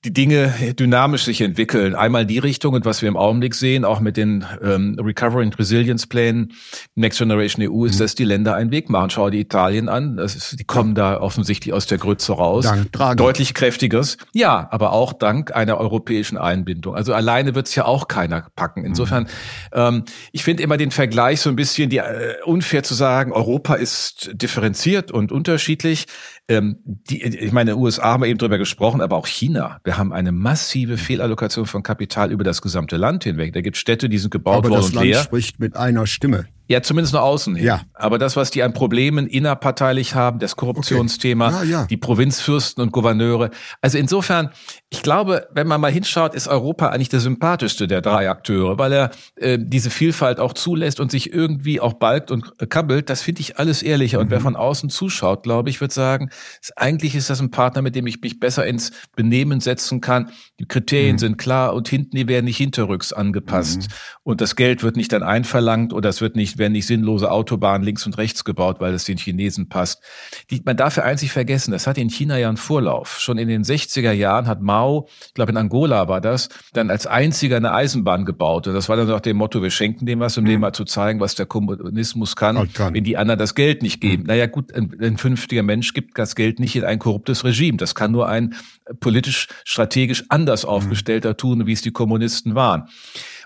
die 0.05 0.13
Dinge 0.13 0.55
dynamisch 0.79 1.25
sich 1.25 1.41
entwickeln. 1.41 1.97
Einmal 1.97 2.25
die 2.25 2.39
Richtung 2.39 2.75
und 2.75 2.85
was 2.85 3.03
wir 3.03 3.09
im 3.09 3.17
Augenblick 3.17 3.57
sehen, 3.57 3.85
auch 3.85 3.99
mit 3.99 4.17
den 4.17 4.45
ähm, 4.63 4.97
Recovery 4.97 5.43
and 5.43 5.59
Resilience 5.59 6.07
Plänen 6.07 6.53
Next 6.95 7.19
Generation 7.19 7.69
EU, 7.69 7.85
ist, 7.85 7.97
mhm. 7.97 7.99
dass 7.99 8.15
die 8.15 8.25
Länder 8.25 8.55
einen 8.55 8.71
Weg 8.71 8.91
machen. 8.91 9.11
Schau 9.11 9.29
die 9.29 9.41
Italien 9.41 9.89
an, 9.89 10.17
das 10.17 10.37
ist, 10.37 10.61
die 10.61 10.65
kommen 10.65 10.95
da 10.95 11.21
offensichtlich 11.21 11.75
aus 11.75 11.87
der 11.87 11.99
Grütze 11.99 12.33
raus. 12.33 12.65
Dank 12.65 12.93
Draghi. 12.93 13.17
Deutlich 13.17 13.55
kräftiges. 13.55 14.19
Ja, 14.33 14.69
aber 14.71 14.93
auch 14.93 15.13
dank 15.13 15.57
einer 15.57 15.79
europäischen 15.79 16.39
Einbindung. 16.39 16.95
Also 16.95 17.13
alleine 17.13 17.57
wird 17.57 17.67
es 17.67 17.75
ja 17.75 17.85
auch 17.85 18.07
keiner 18.07 18.47
packen. 18.55 18.85
Insofern, 18.85 19.25
mhm. 19.25 19.29
ähm, 19.73 20.05
ich 20.31 20.45
finde 20.45 20.63
immer 20.63 20.77
den 20.77 20.93
Vergleich 20.93 21.41
so 21.41 21.51
ein 21.51 21.57
bisschen 21.57 21.91
die, 21.91 21.99
äh, 21.99 22.37
unfair 22.45 22.85
zu 22.85 22.95
sagen, 22.95 23.33
Europa 23.33 23.75
ist 23.75 24.31
differenziert 24.33 25.11
und 25.11 25.33
unterschiedlich. 25.33 26.07
Ähm, 26.51 26.79
die, 26.85 27.23
ich 27.23 27.53
meine, 27.53 27.77
USA 27.77 28.05
haben 28.05 28.23
wir 28.23 28.29
eben 28.29 28.39
drüber 28.39 28.57
gesprochen, 28.57 29.03
aber 29.03 29.17
auch 29.17 29.27
China. 29.27 29.81
Wir 29.89 29.97
haben 29.97 30.13
eine 30.13 30.33
massive 30.33 30.99
Fehlallokation 30.99 31.65
von 31.65 31.83
Kapital 31.83 32.31
über 32.31 32.45
das 32.45 32.61
gesamte 32.61 32.99
Land 32.99 33.25
hinweg. 33.25 33.55
Da 33.55 33.63
gibt 33.63 33.79
Städte, 33.79 34.11
die 34.11 34.19
sind 34.19 34.31
gebaut 34.31 34.59
aber 34.59 34.69
worden 34.69 34.83
das 34.83 34.93
Land 34.93 35.17
spricht 35.17 35.61
mit 35.61 35.77
einer 35.77 36.07
Stimme. 36.07 36.45
Ja, 36.69 36.83
zumindest 36.83 37.15
nach 37.15 37.23
außen 37.23 37.57
hin. 37.57 37.65
Ja. 37.65 37.81
Aber 37.95 38.19
das, 38.19 38.37
was 38.37 38.51
die 38.51 38.63
an 38.63 38.75
Problemen 38.75 39.27
innerparteilich 39.27 40.15
haben, 40.15 40.39
das 40.39 40.55
Korruptionsthema, 40.55 41.49
okay. 41.49 41.57
ja, 41.67 41.81
ja. 41.81 41.87
die 41.87 41.97
Provinzfürsten 41.97 42.83
und 42.83 42.93
Gouverneure. 42.93 43.51
Also 43.81 43.97
insofern, 43.97 44.51
ich 44.91 45.03
glaube, 45.03 45.49
wenn 45.53 45.67
man 45.67 45.81
mal 45.81 45.91
hinschaut, 45.91 46.35
ist 46.35 46.47
Europa 46.47 46.89
eigentlich 46.89 47.09
der 47.09 47.21
sympathischste 47.21 47.87
der 47.87 48.03
drei 48.03 48.29
Akteure, 48.29 48.79
weil 48.79 48.93
er 48.93 49.11
äh, 49.37 49.59
diese 49.59 49.89
Vielfalt 49.89 50.41
auch 50.41 50.53
zulässt 50.53 51.01
und 51.01 51.11
sich 51.11 51.33
irgendwie 51.33 51.81
auch 51.81 51.95
balgt 51.95 52.31
und 52.31 52.53
äh, 52.59 52.67
kabbelt. 52.67 53.09
Das 53.09 53.23
finde 53.23 53.41
ich 53.41 53.59
alles 53.59 53.83
ehrlicher. 53.83 54.19
Mhm. 54.19 54.25
Und 54.25 54.31
wer 54.31 54.41
mhm. 54.41 54.45
von 54.45 54.57
außen 54.57 54.91
zuschaut, 54.91 55.45
glaube 55.45 55.71
ich, 55.71 55.81
wird 55.81 55.93
sagen, 55.93 56.29
eigentlich 56.77 57.15
ist 57.15 57.31
das 57.31 57.41
ein 57.41 57.51
Partner, 57.51 57.81
mit 57.81 57.95
dem 57.95 58.07
ich 58.07 58.21
mich 58.21 58.41
besser 58.41 58.67
ins 58.67 58.93
Benehmen 59.17 59.61
setzen 59.61 60.03
kann. 60.03 60.33
Die 60.61 60.67
Kriterien 60.67 61.17
mhm. 61.17 61.21
sind 61.21 61.39
klar 61.39 61.73
und 61.73 61.89
hinten, 61.89 62.15
die 62.15 62.29
werden 62.29 62.45
nicht 62.45 62.59
hinterrücks 62.59 63.15
angepasst. 63.15 63.81
Mhm. 63.81 63.95
Und 64.23 64.41
das 64.43 64.55
Geld 64.55 64.83
wird 64.83 64.97
nicht 64.97 65.13
dann 65.13 65.23
einverlangt 65.23 65.95
oder 65.95 66.11
es 66.11 66.21
wird 66.21 66.37
nicht 66.37 66.58
werden 66.59 66.73
nicht 66.73 66.87
sinnlose 66.87 67.31
Autobahnen 67.31 67.85
links 67.85 68.07
und 68.07 68.19
rechts 68.19 68.45
gebaut, 68.45 68.81
weil 68.81 68.95
es 68.95 69.05
den 69.05 69.19
Chinesen 69.19 69.69
passt. 69.69 70.03
Die, 70.51 70.63
man 70.65 70.77
darf 70.77 70.97
ja 70.97 71.05
einzig 71.05 71.33
vergessen, 71.33 71.73
das 71.73 71.87
hat 71.87 71.99
in 71.99 72.11
China 72.11 72.37
ja 72.39 72.49
einen 72.49 72.57
Vorlauf. 72.57 73.19
Schon 73.21 73.39
in 73.39 73.49
den 73.49 73.65
60er 73.65 74.13
Jahren 74.13 74.47
hat 74.47 74.61
Mao, 74.61 75.09
ich 75.27 75.35
glaube 75.35 75.53
in 75.53 75.57
Angola 75.57 76.09
war 76.09 76.21
das, 76.21 76.49
dann 76.73 76.91
als 76.91 77.07
einziger 77.07 77.57
eine 77.57 77.73
Eisenbahn 77.73 78.25
gebaut. 78.25 78.67
Und 78.67 78.75
das 78.75 78.89
war 78.89 78.97
dann 78.97 79.11
auch 79.11 79.21
dem 79.21 79.37
Motto, 79.37 79.63
wir 79.63 79.71
schenken 79.71 80.07
dem 80.07 80.21
was, 80.21 80.37
um 80.39 80.45
mhm. 80.45 80.49
dem 80.49 80.61
mal 80.61 80.73
zu 80.73 80.85
zeigen, 80.85 81.21
was 81.21 81.35
der 81.35 81.47
Kommunismus 81.47 82.37
kann, 82.37 82.73
kann, 82.73 82.95
wenn 82.95 83.05
die 83.05 83.17
anderen 83.17 83.39
das 83.39 83.55
Geld 83.55 83.83
nicht 83.83 84.01
geben. 84.01 84.23
Mhm. 84.23 84.29
Naja 84.29 84.47
gut, 84.47 84.73
ein, 84.75 84.95
ein 85.01 85.17
vernünftiger 85.17 85.63
Mensch 85.63 85.95
gibt 85.95 86.19
das 86.19 86.35
Geld 86.35 86.61
nicht 86.61 86.77
in 86.77 86.85
ein 86.85 86.99
korruptes 86.99 87.45
Regime. 87.45 87.77
Das 87.77 87.95
kann 87.95 88.13
nur 88.13 88.29
ein 88.29 88.55
politisch, 89.01 89.49
strategisch 89.65 90.25
anders 90.29 90.65
mhm. 90.65 90.71
aufgestellter 90.71 91.37
tun, 91.37 91.67
wie 91.67 91.73
es 91.73 91.83
die 91.83 91.93
Kommunisten 91.93 92.55
waren. 92.55 92.89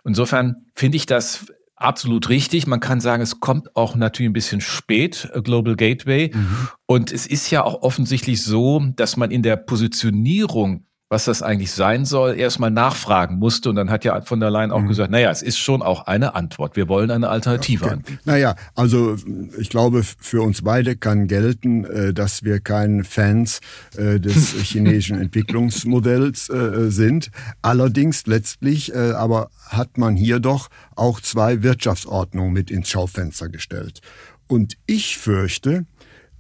Insofern 0.05 0.67
finde 0.75 0.97
ich 0.97 1.07
das 1.07 1.47
absolut 1.83 2.29
richtig. 2.29 2.67
Man 2.67 2.81
kann 2.81 3.01
sagen, 3.01 3.23
es 3.23 3.41
kommt 3.41 3.77
auch 3.77 3.95
natürlich 3.95 4.31
ein 4.31 4.35
bisschen 4.35 4.61
spät, 4.61 5.31
Global 5.43 5.77
Gateway. 5.77 6.31
Mhm. 6.35 6.69
Und 6.87 7.13
es 7.13 7.27
ist 7.27 7.51
ja 7.51 7.65
auch 7.65 7.83
offensichtlich 7.83 8.43
so, 8.43 8.81
dass 8.97 9.17
man 9.17 9.31
in 9.31 9.43
der 9.43 9.57
Positionierung 9.57 10.87
was 11.13 11.27
das 11.27 11.43
eigentlich 11.43 11.73
sein 11.73 12.07
soll, 12.07 12.39
erstmal 12.39 12.71
nachfragen 12.71 13.37
musste. 13.37 13.69
Und 13.69 13.77
dann 13.77 13.91
hat 13.91 14.03
ja 14.03 14.23
von 14.23 14.41
der 14.41 14.51
Leyen 14.51 14.71
auch 14.71 14.81
mhm. 14.81 14.89
gesagt, 14.89 15.11
naja, 15.11 15.31
es 15.31 15.43
ist 15.43 15.59
schon 15.59 15.83
auch 15.83 16.07
eine 16.07 16.35
Antwort. 16.35 16.75
Wir 16.75 16.89
wollen 16.89 17.11
eine 17.11 17.29
Alternative 17.29 17.85
okay. 17.85 17.93
anbieten. 17.93 18.19
Naja, 18.25 18.57
also 18.75 19.17
ich 19.59 19.69
glaube, 19.69 20.05
für 20.05 20.41
uns 20.41 20.63
beide 20.63 20.97
kann 20.97 21.29
gelten, 21.29 21.85
äh, 21.85 22.15
dass 22.15 22.45
wir 22.45 22.61
keine 22.61 23.05
Fans 23.05 23.61
äh, 23.95 24.21
des 24.21 24.55
chinesischen 24.63 25.21
Entwicklungsmodells 25.21 26.49
äh, 26.49 26.91
sind. 26.91 27.31
Allerdings 27.61 28.27
letztlich 28.27 28.97
aber 28.97 29.51
hat 29.69 29.99
man 29.99 30.17
hier 30.17 30.41
doch 30.41 30.69
auch 30.97 31.21
zwei 31.21 31.63
Wirtschaftsordnungen 31.63 32.55
mit 32.55 32.71
ins 32.71 32.89
Schaufenster 32.89 33.51
gestellt. 33.51 34.01
Und 34.47 34.79
ich 34.87 35.19
fürchte, 35.19 35.85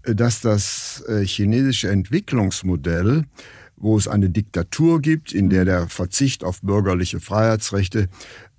dass 0.02 0.41
das 0.41 1.05
chinesische 1.25 1.91
Entwicklungsmodell 1.91 3.25
wo 3.83 3.99
es 3.99 4.09
eine 4.09 4.31
Diktatur 4.31 5.03
gibt, 5.03 5.33
in 5.33 5.51
der 5.51 5.67
der 5.67 5.89
Verzicht 5.89 6.45
auf 6.45 6.62
bürgerliche 6.62 7.21
Freiheitsrechte 7.21 8.09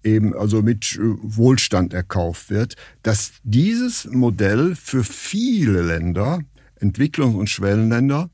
eben 0.04 0.36
also 0.36 0.62
mit 0.62 0.96
äh, 0.96 1.00
Wohlstand 1.22 1.94
erkauft 1.94 2.50
wird, 2.50 2.76
dass 3.04 3.32
dieses 3.44 4.06
Modell 4.06 4.76
für 4.76 5.04
viele 5.04 5.82
Länder, 5.82 6.42
Entwicklungs- 6.80 7.38
und 7.38 7.50
Schwellenländer, 7.50 8.30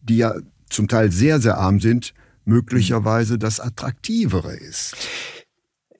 die 0.00 0.16
ja 0.16 0.34
zum 0.70 0.88
Teil 0.88 1.12
sehr, 1.12 1.40
sehr 1.40 1.58
arm 1.58 1.78
sind, 1.78 2.14
möglicherweise 2.46 3.38
das 3.38 3.60
Attraktivere 3.60 4.56
ist. 4.56 4.96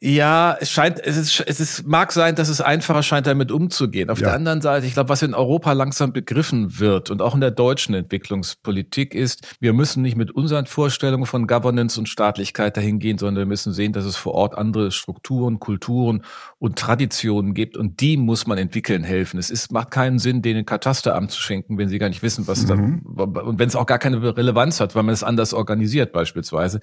Ja, 0.06 0.54
es 0.60 0.70
scheint, 0.70 1.00
es 1.02 1.16
ist, 1.16 1.42
es 1.46 1.60
ist, 1.60 1.86
mag 1.86 2.12
sein, 2.12 2.34
dass 2.34 2.50
es 2.50 2.60
einfacher 2.60 3.02
scheint, 3.02 3.26
damit 3.26 3.50
umzugehen. 3.50 4.10
Auf 4.10 4.18
ja. 4.20 4.26
der 4.26 4.34
anderen 4.34 4.60
Seite, 4.60 4.84
ich 4.84 4.92
glaube, 4.92 5.08
was 5.08 5.22
in 5.22 5.32
Europa 5.32 5.72
langsam 5.72 6.12
begriffen 6.12 6.78
wird 6.78 7.10
und 7.10 7.22
auch 7.22 7.34
in 7.34 7.40
der 7.40 7.50
deutschen 7.50 7.94
Entwicklungspolitik 7.94 9.14
ist, 9.14 9.56
wir 9.60 9.72
müssen 9.72 10.02
nicht 10.02 10.18
mit 10.18 10.30
unseren 10.30 10.66
Vorstellungen 10.66 11.24
von 11.24 11.46
Governance 11.46 11.98
und 11.98 12.06
Staatlichkeit 12.06 12.76
dahin 12.76 12.98
gehen, 12.98 13.16
sondern 13.16 13.36
wir 13.36 13.46
müssen 13.46 13.72
sehen, 13.72 13.94
dass 13.94 14.04
es 14.04 14.14
vor 14.14 14.34
Ort 14.34 14.58
andere 14.58 14.90
Strukturen, 14.90 15.58
Kulturen 15.58 16.22
und 16.58 16.78
Traditionen 16.78 17.54
gibt 17.54 17.74
und 17.74 18.02
die 18.02 18.18
muss 18.18 18.46
man 18.46 18.58
entwickeln 18.58 19.04
helfen. 19.04 19.38
Es 19.38 19.48
ist, 19.48 19.72
macht 19.72 19.90
keinen 19.90 20.18
Sinn, 20.18 20.42
denen 20.42 20.60
ein 20.60 20.66
Katasteramt 20.66 21.30
zu 21.30 21.40
schenken, 21.40 21.78
wenn 21.78 21.88
sie 21.88 21.98
gar 21.98 22.10
nicht 22.10 22.22
wissen, 22.22 22.46
was 22.46 22.66
mhm. 22.66 23.00
da, 23.16 23.24
und 23.40 23.58
wenn 23.58 23.68
es 23.68 23.74
auch 23.74 23.86
gar 23.86 23.98
keine 23.98 24.36
Relevanz 24.36 24.80
hat, 24.80 24.94
weil 24.94 25.02
man 25.02 25.14
es 25.14 25.22
anders 25.22 25.54
organisiert 25.54 26.12
beispielsweise. 26.12 26.80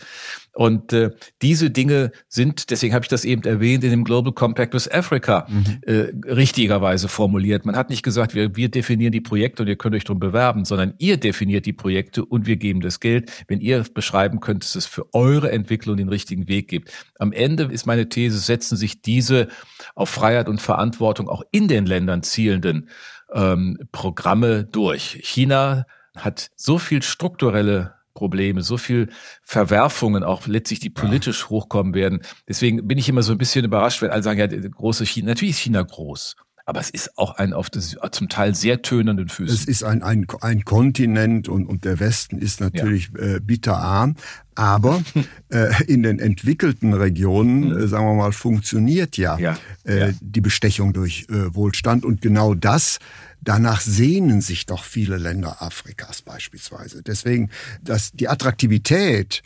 Und 0.54 0.92
äh, 0.92 1.12
diese 1.44 1.70
Dinge 1.70 2.12
sind, 2.28 2.72
deswegen 2.72 2.96
habe 2.96 3.06
ich 3.06 3.11
das 3.12 3.26
eben 3.26 3.44
erwähnt, 3.44 3.84
in 3.84 3.92
dem 3.92 4.04
Global 4.04 4.34
Compact 4.34 4.74
with 4.74 4.90
Africa 4.92 5.46
mhm. 5.50 5.80
äh, 5.82 6.12
richtigerweise 6.32 7.08
formuliert. 7.08 7.66
Man 7.66 7.76
hat 7.76 7.90
nicht 7.90 8.04
gesagt, 8.04 8.34
wir, 8.36 8.56
wir 8.56 8.70
definieren 8.70 9.12
die 9.12 9.22
Projekte 9.22 9.64
und 9.64 9.70
ihr 9.70 9.76
könnt 9.76 9.96
euch 9.96 10.04
darum 10.04 10.20
bewerben, 10.20 10.66
sondern 10.66 10.94
ihr 10.98 11.18
definiert 11.18 11.66
die 11.66 11.74
Projekte 11.74 12.26
und 12.26 12.46
wir 12.46 12.58
geben 12.58 12.82
das 12.82 13.00
Geld, 13.00 13.32
wenn 13.48 13.60
ihr 13.60 13.84
beschreiben 13.94 14.40
könnt, 14.40 14.64
dass 14.64 14.76
es 14.76 14.86
für 14.86 15.14
eure 15.14 15.52
Entwicklung 15.52 15.98
den 15.98 16.10
richtigen 16.10 16.48
Weg 16.48 16.68
gibt. 16.68 16.92
Am 17.20 17.32
Ende 17.32 17.64
ist 17.64 17.86
meine 17.86 18.10
These, 18.10 18.40
setzen 18.40 18.78
sich 18.78 19.02
diese 19.02 19.48
auf 19.96 20.10
Freiheit 20.10 20.48
und 20.48 20.62
Verantwortung 20.62 21.30
auch 21.30 21.44
in 21.52 21.68
den 21.68 21.86
Ländern 21.86 22.24
zielenden 22.24 22.90
ähm, 23.34 23.78
Programme 23.92 24.66
durch. 24.66 25.20
China 25.24 25.86
hat 26.16 26.52
so 26.56 26.78
viel 26.78 27.02
strukturelle 27.02 28.01
Probleme, 28.14 28.62
so 28.62 28.78
viel 28.78 29.10
Verwerfungen, 29.44 30.24
auch 30.24 30.48
letztlich, 30.48 30.80
die 30.80 30.90
politisch 30.90 31.44
ja. 31.44 31.50
hochkommen 31.50 31.94
werden. 31.94 32.22
Deswegen 32.48 32.88
bin 32.88 32.98
ich 32.98 33.10
immer 33.10 33.24
so 33.24 33.32
ein 33.32 33.38
bisschen 33.38 33.66
überrascht, 33.66 34.02
wenn 34.02 34.12
alle 34.12 34.24
sagen, 34.24 34.40
ja, 34.40 34.48
große 34.48 35.06
China, 35.06 35.28
natürlich 35.28 35.56
ist 35.56 35.60
China 35.60 35.82
groß. 35.82 36.36
Aber 36.66 36.80
es 36.80 36.90
ist 36.90 37.18
auch 37.18 37.36
ein 37.36 37.54
auf 37.54 37.70
das, 37.70 37.98
zum 38.12 38.30
Teil 38.30 38.56
sehr 38.56 38.82
tönenden 38.82 39.30
Füßen. 39.30 39.54
Es 39.54 39.66
ist 39.66 39.84
ein, 39.84 40.04
ein, 40.04 40.28
ein 40.42 40.64
Kontinent 40.64 41.50
und, 41.50 41.66
und 41.66 41.86
der 41.86 42.00
Westen 42.00 42.38
ist 42.38 42.62
natürlich 42.62 43.10
ja. 43.18 43.36
äh, 43.36 43.40
bitterarm. 43.42 44.16
Aber 44.56 45.02
äh, 45.50 45.84
in 45.86 46.04
den 46.04 46.20
entwickelten 46.20 46.94
Regionen, 46.94 47.70
mhm. 47.70 47.78
äh, 47.78 47.88
sagen 47.88 48.06
wir 48.06 48.14
mal, 48.14 48.32
funktioniert 48.32 49.18
ja, 49.18 49.38
ja. 49.38 49.58
Äh, 49.84 50.14
die 50.22 50.42
Bestechung 50.42 50.94
durch 50.94 51.26
äh, 51.30 51.54
Wohlstand. 51.54 52.06
Und 52.06 52.22
genau 52.22 52.54
das 52.54 53.00
Danach 53.42 53.82
sehnen 53.82 54.42
sich 54.42 54.66
doch 54.66 54.84
viele 54.84 55.18
Länder 55.18 55.62
Afrikas 55.62 56.22
beispielsweise. 56.22 57.02
Deswegen, 57.02 57.50
dass 57.82 58.12
die 58.12 58.28
Attraktivität 58.28 59.42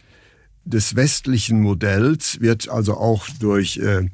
des 0.66 0.96
westlichen 0.96 1.62
Modells 1.62 2.42
wird 2.42 2.70
also 2.70 2.98
auch 2.98 3.28
durch 3.40 3.78
äh, 3.78 4.10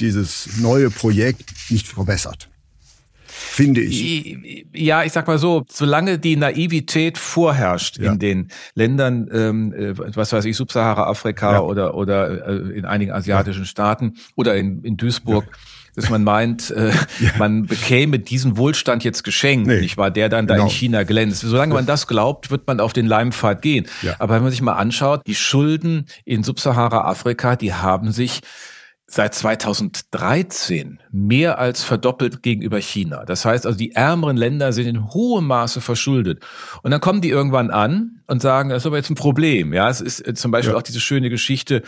dieses 0.00 0.58
neue 0.58 0.90
Projekt 0.90 1.70
nicht 1.70 1.88
verbessert. 1.88 2.48
Finde 3.40 3.80
ich. 3.82 4.66
Ja, 4.72 5.04
ich 5.04 5.12
sag 5.12 5.26
mal 5.26 5.38
so, 5.38 5.64
solange 5.68 6.18
die 6.18 6.36
Naivität 6.36 7.18
vorherrscht 7.18 7.98
ja. 7.98 8.12
in 8.12 8.18
den 8.18 8.48
Ländern, 8.74 9.28
ähm, 9.32 9.72
äh, 9.72 9.96
was 10.16 10.32
weiß 10.32 10.44
ich, 10.44 10.56
Subsahara-Afrika 10.56 11.52
ja. 11.52 11.60
oder, 11.60 11.94
oder 11.94 12.46
äh, 12.48 12.78
in 12.78 12.84
einigen 12.84 13.12
asiatischen 13.12 13.62
ja. 13.62 13.66
Staaten 13.66 14.14
oder 14.34 14.56
in, 14.56 14.82
in 14.82 14.96
Duisburg, 14.96 15.44
dass 15.98 16.10
man 16.10 16.22
meint, 16.22 16.70
äh, 16.70 16.90
ja. 17.20 17.30
man 17.38 17.66
bekäme 17.66 18.20
diesen 18.20 18.56
Wohlstand 18.56 19.02
jetzt 19.02 19.24
geschenkt, 19.24 19.66
nee, 19.66 19.80
nicht 19.80 19.96
wahr, 19.96 20.12
der 20.12 20.28
dann 20.28 20.46
da 20.46 20.54
in 20.54 20.60
genau. 20.60 20.70
China 20.70 21.02
glänzt. 21.02 21.40
Solange 21.40 21.74
man 21.74 21.86
das 21.86 22.06
glaubt, 22.06 22.50
wird 22.50 22.66
man 22.68 22.78
auf 22.78 22.92
den 22.92 23.06
Leimpfad 23.06 23.62
gehen. 23.62 23.86
Ja. 24.02 24.14
Aber 24.20 24.36
wenn 24.36 24.42
man 24.42 24.52
sich 24.52 24.62
mal 24.62 24.74
anschaut, 24.74 25.22
die 25.26 25.34
Schulden 25.34 26.06
in 26.24 26.44
Subsahara-Afrika, 26.44 27.56
die 27.56 27.74
haben 27.74 28.12
sich 28.12 28.40
seit 29.10 29.34
2013 29.34 31.00
mehr 31.10 31.58
als 31.58 31.82
verdoppelt 31.82 32.42
gegenüber 32.42 32.78
China. 32.78 33.24
Das 33.24 33.44
heißt 33.44 33.66
also, 33.66 33.76
die 33.76 33.92
ärmeren 33.92 34.36
Länder 34.36 34.72
sind 34.72 34.86
in 34.86 35.08
hohem 35.08 35.46
Maße 35.46 35.80
verschuldet. 35.80 36.44
Und 36.82 36.90
dann 36.90 37.00
kommen 37.00 37.22
die 37.22 37.30
irgendwann 37.30 37.70
an 37.70 38.20
und 38.26 38.42
sagen, 38.42 38.68
das 38.68 38.82
ist 38.82 38.86
aber 38.86 38.98
jetzt 38.98 39.10
ein 39.10 39.14
Problem. 39.14 39.72
Ja, 39.72 39.88
es 39.88 40.02
ist 40.02 40.24
äh, 40.26 40.34
zum 40.34 40.50
Beispiel 40.50 40.74
ja. 40.74 40.78
auch 40.78 40.82
diese 40.82 41.00
schöne 41.00 41.30
Geschichte, 41.30 41.82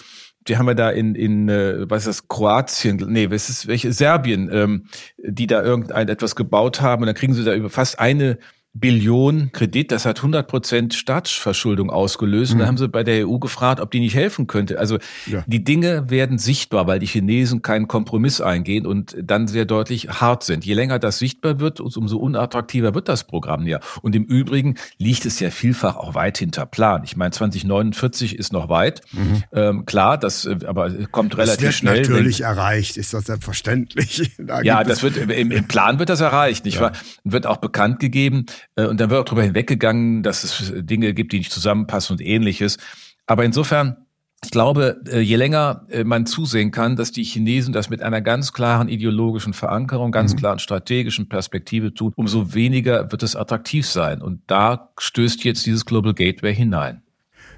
die 0.49 0.57
haben 0.57 0.67
wir 0.67 0.75
da 0.75 0.91
in, 0.91 1.15
in 1.15 1.49
äh, 1.49 1.89
was 1.89 2.07
ist 2.07 2.07
das, 2.07 2.29
Kroatien, 2.29 2.97
nee, 3.09 3.31
was 3.31 3.51
ist 3.51 3.67
welche, 3.67 3.93
Serbien, 3.93 4.49
ähm, 4.53 4.87
die 5.19 5.47
da 5.47 5.63
irgendein 5.63 6.09
etwas 6.09 6.35
gebaut 6.35 6.81
haben. 6.81 7.03
Und 7.03 7.07
dann 7.07 7.15
kriegen 7.15 7.35
sie 7.35 7.45
da 7.45 7.55
über 7.55 7.71
fast 7.71 7.99
eine 7.99 8.39
Billion 8.73 9.51
Kredit, 9.51 9.91
das 9.91 10.07
hat 10.07 10.19
100 10.19 10.47
Prozent 10.47 10.95
Staatsverschuldung 10.95 11.91
ausgelöst. 11.91 12.53
Mhm. 12.53 12.55
Und 12.55 12.61
da 12.61 12.67
haben 12.67 12.77
sie 12.77 12.89
bei 12.89 13.03
der 13.03 13.29
EU 13.29 13.39
gefragt, 13.39 13.81
ob 13.81 13.91
die 13.91 13.99
nicht 13.99 14.15
helfen 14.15 14.47
könnte. 14.47 14.79
Also 14.79 14.99
ja. 15.27 15.43
die 15.49 15.65
Dinge 15.65 16.09
werden 16.09 16.39
sichtbar, 16.39 16.87
weil 16.87 17.01
die 17.01 17.07
Chinesen 17.07 17.63
keinen 17.63 17.89
Kompromiss 17.89 18.41
eingehen 18.41 18.87
und 18.87 19.17
dann 19.21 19.49
sehr 19.49 19.65
deutlich 19.65 20.09
hart 20.09 20.45
sind. 20.45 20.65
Je 20.65 20.75
länger 20.75 21.01
das 21.01 21.19
sichtbar 21.19 21.59
wird, 21.59 21.81
umso 21.81 22.19
unattraktiver 22.19 22.95
wird 22.95 23.09
das 23.09 23.25
Programm 23.25 23.67
ja. 23.67 23.81
Und 24.03 24.15
im 24.15 24.25
Übrigen 24.25 24.77
liegt 24.99 25.27
es 25.27 25.41
ja 25.41 25.51
vielfach 25.51 25.97
auch 25.97 26.15
weit 26.15 26.39
hinter 26.39 26.65
Plan. 26.65 27.03
Ich 27.05 27.17
meine, 27.17 27.33
2049 27.33 28.39
ist 28.39 28.53
noch 28.53 28.69
weit. 28.69 29.03
Mhm. 29.13 29.43
Ähm, 29.53 29.85
klar, 29.85 30.17
das 30.17 30.45
äh, 30.45 30.57
aber 30.65 30.91
kommt 31.11 31.37
relativ 31.37 31.57
das 31.57 31.63
wird 31.63 31.75
schnell. 31.75 32.03
Natürlich 32.03 32.41
wenn, 32.41 32.47
erreicht, 32.47 32.97
ist 32.97 33.13
das 33.15 33.25
selbstverständlich. 33.25 34.31
Da 34.51 34.63
ja, 34.63 34.85
das 34.85 35.03
wird 35.03 35.17
im, 35.17 35.51
im, 35.51 35.69
Plan 35.69 35.99
wird 35.99 36.09
das 36.09 36.21
erreicht, 36.21 36.65
nicht 36.65 36.77
ja. 36.77 36.83
wahr? 36.83 36.93
Wird 37.25 37.47
auch 37.47 37.59
bekannt 37.59 38.01
gegeben. 38.01 38.47
Äh, 38.77 38.87
und 38.87 39.01
dann 39.01 39.11
wird 39.11 39.21
auch 39.21 39.25
darüber 39.25 39.43
hinweggegangen, 39.43 40.23
dass 40.23 40.45
es 40.45 40.73
Dinge 40.75 41.15
gibt, 41.15 41.33
die 41.33 41.39
nicht 41.39 41.53
zusammenpassen 41.53 42.15
und 42.15 42.21
ähnliches. 42.21 42.79
Aber 43.27 43.45
insofern, 43.45 43.97
ich 44.45 44.51
glaube, 44.51 45.01
äh, 45.11 45.21
je 45.21 45.37
länger 45.37 45.87
äh, 45.91 46.05
man 46.05 46.27
zusehen 46.27 46.71
kann, 46.71 46.97
dass 46.97 47.13
die 47.13 47.25
Chinesen 47.25 47.73
das 47.73 47.91
mit 47.91 48.03
einer 48.03 48.21
ganz 48.21 48.53
klaren 48.53 48.89
ideologischen 48.89 49.53
Verankerung, 49.53 50.13
ganz 50.13 50.33
mhm. 50.33 50.39
klaren 50.39 50.59
strategischen 50.59 51.29
Perspektive 51.29 51.95
tun, 51.95 52.13
umso 52.17 52.55
weniger 52.55 53.13
wird 53.13 53.23
es 53.23 53.37
attraktiv 53.37 53.87
sein. 53.87 54.23
Und 54.23 54.43
da 54.47 54.91
stößt 54.99 55.45
jetzt 55.45 55.67
dieses 55.67 55.85
Global 55.85 56.15
Gateway 56.15 56.55
hinein. 56.55 57.03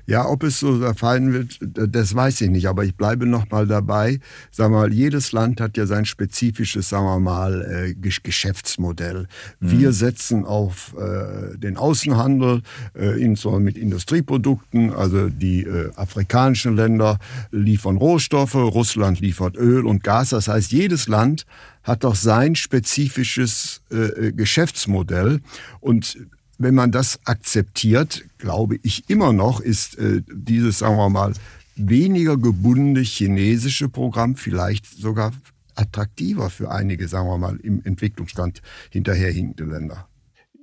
Ja, 0.07 0.29
ob 0.29 0.43
es 0.43 0.59
so 0.59 0.81
fallen 0.95 1.33
wird, 1.33 1.59
das 1.61 2.15
weiß 2.15 2.41
ich 2.41 2.51
nicht. 2.51 2.67
Aber 2.67 2.85
ich 2.85 2.97
bleibe 2.97 3.27
noch 3.27 3.49
mal 3.51 3.67
dabei. 3.67 4.19
Sag 4.51 4.71
mal, 4.71 4.93
jedes 4.93 5.33
Land 5.33 5.61
hat 5.61 5.77
ja 5.77 5.87
sein 5.87 6.05
spezifisches, 6.05 6.89
sagen 6.89 7.05
wir 7.05 7.21
mal, 7.21 7.63
äh, 7.63 7.95
Geschäftsmodell. 7.95 9.29
Mhm. 9.61 9.71
Wir 9.71 9.93
setzen 9.93 10.45
auf 10.45 10.95
äh, 10.99 11.57
den 11.57 11.77
Außenhandel, 11.77 12.63
äh, 12.99 13.23
insbesondere 13.23 13.63
mit 13.63 13.77
Industrieprodukten. 13.77 14.93
Also 14.93 15.29
die 15.29 15.63
äh, 15.63 15.91
afrikanischen 15.95 16.77
Länder 16.77 17.19
liefern 17.51 17.97
Rohstoffe, 17.97 18.55
Russland 18.55 19.21
liefert 19.21 19.57
Öl 19.57 19.87
und 19.87 20.03
Gas. 20.03 20.31
Das 20.31 20.49
heißt, 20.49 20.73
jedes 20.73 21.07
Land 21.07 21.47
hat 21.85 22.05
doch 22.05 22.15
sein 22.15 22.55
spezifisches 22.55 23.81
äh, 23.91 23.97
äh 23.97 24.33
Geschäftsmodell 24.33 25.41
und 25.81 26.17
wenn 26.59 26.75
man 26.75 26.93
das 26.93 27.21
akzeptiert, 27.25 28.25
glaube 28.39 28.79
ich 28.83 29.09
immer 29.09 29.33
noch, 29.33 29.61
ist 29.61 29.99
äh, 29.99 30.23
dieses, 30.33 30.79
sagen 30.79 30.97
wir 30.97 31.09
mal, 31.09 31.33
weniger 31.77 32.37
gebundene 32.37 33.01
chinesische 33.01 33.89
Programm 33.89 34.37
vielleicht 34.37 34.87
sogar 34.87 35.33
attraktiver 35.75 36.51
für 36.51 36.71
einige, 36.71 37.09
sagen 37.09 37.29
wir 37.29 37.39
mal, 37.39 37.57
im 37.57 37.83
Entwicklungsstand 37.85 38.63
hinterherhinkende 38.91 39.65
Länder 39.65 40.07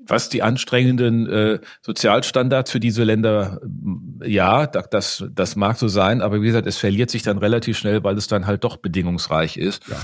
was 0.09 0.29
die 0.29 0.43
anstrengenden 0.43 1.27
äh, 1.29 1.59
Sozialstandards 1.81 2.71
für 2.71 2.79
diese 2.79 3.03
Länder, 3.03 3.59
ja, 4.23 4.67
das, 4.67 5.23
das 5.33 5.55
mag 5.55 5.77
so 5.77 5.87
sein, 5.87 6.21
aber 6.21 6.41
wie 6.41 6.47
gesagt, 6.47 6.67
es 6.67 6.77
verliert 6.77 7.09
sich 7.09 7.23
dann 7.23 7.37
relativ 7.37 7.77
schnell, 7.77 8.03
weil 8.03 8.17
es 8.17 8.27
dann 8.27 8.47
halt 8.47 8.63
doch 8.63 8.77
bedingungsreich 8.77 9.57
ist. 9.57 9.87
Ja. 9.87 9.97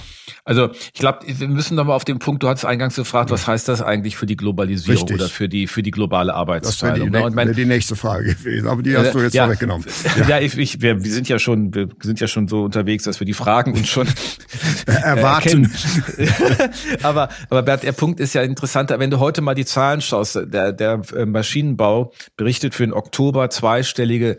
Also 0.43 0.71
ich 0.71 0.99
glaube, 0.99 1.19
wir 1.25 1.47
müssen 1.47 1.75
nochmal 1.75 1.95
auf 1.95 2.05
den 2.05 2.19
Punkt, 2.19 2.43
du 2.43 2.49
hattest 2.49 2.65
eingangs 2.65 2.95
gefragt, 2.95 3.31
was 3.31 3.47
heißt 3.47 3.67
das 3.67 3.81
eigentlich 3.81 4.17
für 4.17 4.25
die 4.25 4.37
Globalisierung 4.37 5.01
Richtig. 5.01 5.17
oder 5.17 5.29
für 5.29 5.49
die, 5.49 5.67
für 5.67 5.83
die 5.83 5.91
globale 5.91 6.33
Arbeitsteilung? 6.33 7.11
Das 7.11 7.21
wäre 7.21 7.29
die, 7.29 7.35
ne? 7.35 7.53
die, 7.53 7.65
nächste 7.65 7.95
Frage 7.95 8.35
gewesen, 8.35 8.67
aber 8.67 8.81
die 8.81 8.95
hast 8.95 9.13
du 9.13 9.19
jetzt 9.19 9.33
ja, 9.33 9.45
vorweggenommen. 9.45 9.85
Ja, 10.17 10.29
ja 10.29 10.39
ich, 10.39 10.57
ich, 10.57 10.81
wir, 10.81 11.03
wir 11.03 11.11
sind 11.11 11.27
ja 11.29 11.39
schon, 11.39 11.73
wir 11.73 11.89
sind 12.01 12.19
ja 12.19 12.27
schon 12.27 12.47
so 12.47 12.63
unterwegs, 12.63 13.03
dass 13.03 13.19
wir 13.19 13.25
die 13.25 13.33
Fragen 13.33 13.73
uns 13.73 13.87
schon 13.87 14.07
erwarten. 14.85 15.71
aber, 17.03 17.29
aber 17.49 17.63
Bert, 17.63 17.83
der 17.83 17.91
Punkt 17.91 18.19
ist 18.19 18.33
ja 18.33 18.41
interessanter, 18.41 18.99
wenn 18.99 19.09
du 19.09 19.19
heute 19.19 19.41
mal 19.41 19.55
die 19.55 19.65
Zahlen 19.65 19.94
anschaust, 19.95 20.39
der, 20.45 20.71
der 20.71 21.01
äh, 21.15 21.25
Maschinenbau 21.25 22.13
berichtet 22.37 22.75
für 22.75 22.83
den 22.83 22.93
Oktober 22.93 23.49
zweistellige 23.49 24.37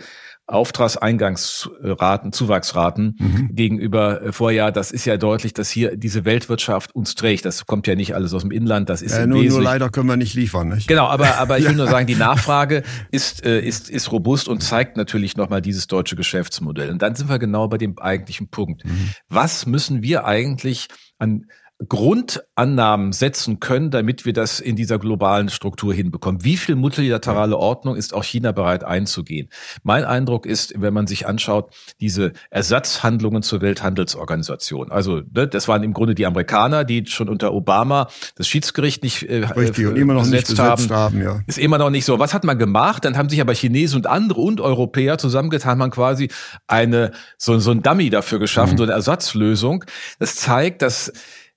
Auftragseingangsraten, 0.49 2.33
Zuwachsraten 2.33 3.17
mhm. 3.19 3.51
gegenüber 3.53 4.23
äh, 4.23 4.33
Vorjahr. 4.33 4.71
Das 4.71 4.93
ist 4.93 5.05
ja 5.05 5.17
deutlich, 5.17 5.55
dass 5.55 5.71
hier 5.71 5.97
diese 5.97 6.25
Weltwirtschaft 6.25 6.95
uns 6.95 7.17
trägt. 7.17 7.45
Das 7.45 7.67
kommt 7.67 7.89
ja 7.89 7.97
nicht 7.97 8.15
alles 8.15 8.33
aus 8.33 8.43
dem 8.43 8.53
Inland. 8.53 8.89
Das 8.89 9.03
ist 9.03 9.13
äh, 9.13 9.27
nur, 9.27 9.43
nur 9.43 9.61
leider 9.61 9.89
können 9.89 10.09
wir 10.09 10.17
nicht 10.17 10.35
liefern. 10.35 10.69
Nicht? 10.69 10.87
Genau, 10.87 11.07
aber 11.07 11.39
aber 11.39 11.59
ich 11.59 11.67
will 11.67 11.75
nur 11.75 11.89
sagen, 11.91 12.07
die 12.07 12.15
Nachfrage 12.15 12.85
ist 13.11 13.45
äh, 13.45 13.61
ist 13.61 13.91
ist 13.91 14.13
robust 14.13 14.47
und 14.47 14.63
zeigt 14.63 14.97
natürlich 14.97 15.37
nochmal 15.37 15.63
dieses 15.63 15.89
deutsche 15.89 16.15
Geschäftsmodell. 16.15 16.91
Und 16.91 17.03
dann 17.03 17.17
sind 17.17 17.29
wir 17.29 17.41
genau 17.41 17.67
bei 17.67 17.79
dem 17.79 17.99
eigentlichen 17.99 18.49
Punkt. 18.49 18.85
Mhm. 18.85 19.11
Was 19.29 19.67
müssen 19.67 20.05
wir 20.05 20.27
eigentlich 20.27 20.87
an 21.19 21.47
Grundannahmen 21.87 23.13
setzen 23.13 23.61
können, 23.61 23.91
damit 23.91 24.25
wir 24.25 24.33
das 24.33 24.61
in 24.61 24.77
dieser 24.77 24.99
globalen 24.99 25.51
Struktur 25.51 25.93
hinbekommen. 25.93 26.43
Wie 26.43 26.57
viel 26.57 26.75
multilaterale 26.75 27.59
Ordnung 27.59 27.97
ist 27.97 28.15
auch 28.15 28.25
China 28.25 28.53
bereit 28.53 28.83
einzugehen? 28.83 29.51
Mein 29.83 30.05
Eindruck 30.05 30.47
ist, 30.47 30.73
wenn 30.81 30.95
man 30.95 31.07
sich 31.07 31.27
anschaut, 31.27 31.75
diese 32.01 32.33
Ersatzhandlungen 32.49 33.43
zur 33.43 33.61
Welthandelsorganisation. 33.61 34.91
Also 34.91 35.21
ne, 35.35 35.47
das 35.47 35.69
waren 35.69 35.83
im 35.83 35.93
Grunde 35.93 36.15
die 36.15 36.25
Amerikaner, 36.25 36.85
die 36.85 37.05
schon 37.07 37.29
unter 37.29 37.53
Obama 37.53 38.09
das 38.37 38.49
Schiedsgericht 38.49 39.03
nicht 39.03 39.25
äh, 39.25 39.45
Richtig, 39.45 39.87
und 39.87 39.97
immer 39.97 40.15
noch 40.15 40.25
nicht 40.25 40.49
besetzt 40.49 40.59
haben. 40.59 40.89
haben 40.91 41.23
ja. 41.23 41.41
Ist 41.47 41.59
immer 41.59 41.77
noch 41.77 41.91
nicht 41.91 42.07
so. 42.07 42.19
Was 42.19 42.33
hat 42.33 42.45
man 42.45 42.59
gemacht? 42.59 43.05
Dann 43.05 43.19
haben 43.19 43.29
sich 43.29 43.43
aber 43.43 43.53
Chinesen 43.53 43.99
und 43.99 44.07
andere 44.07 44.41
und 44.41 44.63
Europäer 44.63 45.19
zusammengetan, 45.19 45.77
man 45.77 45.91
quasi 45.91 46.31
eine 46.67 47.13
so, 47.37 47.59
so 47.59 47.71
ein 47.71 47.83
Dummy 47.83 48.09
dafür 48.09 48.39
geschaffen, 48.39 48.73
mhm. 48.73 48.79
so 48.79 48.83
eine 48.85 48.93
Ersatzlösung. 48.93 49.85
Das 50.19 50.37
zeigt, 50.37 50.81
dass 50.81 51.13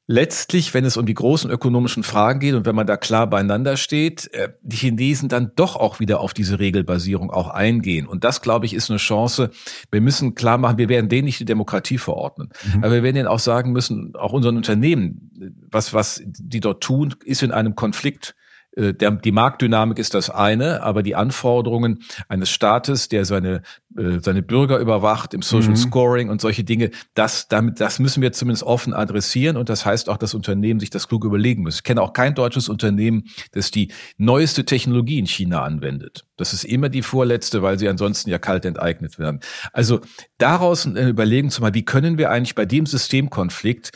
letztlich, 0.10 0.74
wenn 0.74 0.86
es 0.86 0.98
um 0.98 1.06
die 1.06 1.14
großen 1.14 1.52
ökonomischen 1.52 2.02
Fragen 2.02 2.40
geht 2.40 2.56
und 2.56 2.66
wenn 2.66 2.74
man 2.74 2.88
da 2.88 2.98
klar 2.98 3.28
beieinander 3.30 3.78
steht, 3.78 4.34
äh, 4.34 4.50
die 4.64 4.76
Chinesen 4.76 5.30
dann 5.30 5.52
doch 5.56 5.76
auch 5.76 6.00
wieder 6.00 6.20
auf 6.20 6.34
diese 6.34 6.58
Regelbasierung 6.58 7.30
auch 7.30 7.48
eingehen. 7.48 8.08
Und 8.08 8.24
das, 8.24 8.42
glaube 8.42 8.66
ich, 8.66 8.74
ist 8.74 8.90
eine 8.90 8.98
Chance. 8.98 9.52
Wir 9.92 10.02
müssen 10.02 10.34
klar 10.34 10.58
machen, 10.58 10.80
wir 10.80 10.90
werden 10.90 11.10
denen 11.10 11.26
nicht 11.26 11.40
die 11.40 11.46
Demokratie 11.46 12.00
verordnen. 12.00 12.50
Mhm. 12.74 12.84
Aber 12.84 12.94
wir 12.96 13.04
werden 13.04 13.18
ihnen 13.18 13.28
auch 13.28 13.38
sagen 13.38 13.72
müssen, 13.72 14.16
auch 14.16 14.34
unseren 14.34 14.58
Unternehmen, 14.58 15.30
was, 15.70 15.94
was 15.94 16.24
die 16.26 16.60
dort 16.60 16.82
tun, 16.82 17.14
ist 17.24 17.44
in 17.44 17.52
einem 17.52 17.76
Konflikt 17.76 18.34
der, 18.80 19.12
die 19.12 19.32
Marktdynamik 19.32 20.00
ist 20.00 20.14
das 20.14 20.30
eine, 20.30 20.82
aber 20.84 21.04
die 21.04 21.16
Anforderungen 21.16 22.00
eines 22.30 22.50
Staates, 22.50 23.10
der 23.10 23.26
seine, 23.26 23.62
äh, 23.98 24.20
seine 24.22 24.42
Bürger 24.42 24.80
überwacht 24.80 25.34
im 25.34 25.42
Social 25.42 25.72
mhm. 25.72 25.76
Scoring 25.76 26.30
und 26.30 26.40
solche 26.40 26.64
Dinge, 26.64 26.92
das, 27.14 27.48
damit, 27.48 27.82
das 27.82 28.00
müssen 28.00 28.22
wir 28.22 28.32
zumindest 28.32 28.64
offen 28.64 28.94
adressieren 28.94 29.58
und 29.58 29.70
das 29.70 29.86
heißt 29.86 30.10
auch, 30.10 30.18
dass 30.18 30.34
Unternehmen 30.34 30.80
sich 30.80 30.90
das 30.90 31.08
klug 31.08 31.26
überlegen 31.26 31.64
müssen. 31.64 31.80
Ich 31.80 31.84
kenne 31.84 32.02
auch 32.02 32.14
kein 32.14 32.36
deutsches 32.36 32.70
Unternehmen, 32.70 33.26
das 33.52 33.72
die 33.72 33.92
neueste 34.18 34.64
Technologie 34.66 35.20
in 35.20 35.28
China 35.28 35.64
anwendet. 35.64 36.26
Das 36.38 36.54
ist 36.54 36.64
immer 36.64 36.88
die 36.88 37.02
vorletzte, 37.02 37.62
weil 37.62 37.78
sie 37.78 37.90
ansonsten 37.90 38.30
ja 38.30 38.40
kalt 38.40 38.64
enteignet 38.64 39.20
werden. 39.20 39.42
Also 39.74 40.00
daraus 40.38 40.86
eine 40.86 41.10
Überlegung 41.10 41.50
zu 41.50 41.62
machen, 41.62 41.74
wie 41.74 41.84
können 41.84 42.18
wir 42.18 42.32
eigentlich 42.32 42.56
bei 42.56 42.66
dem 42.66 42.86
Systemkonflikt 42.86 43.92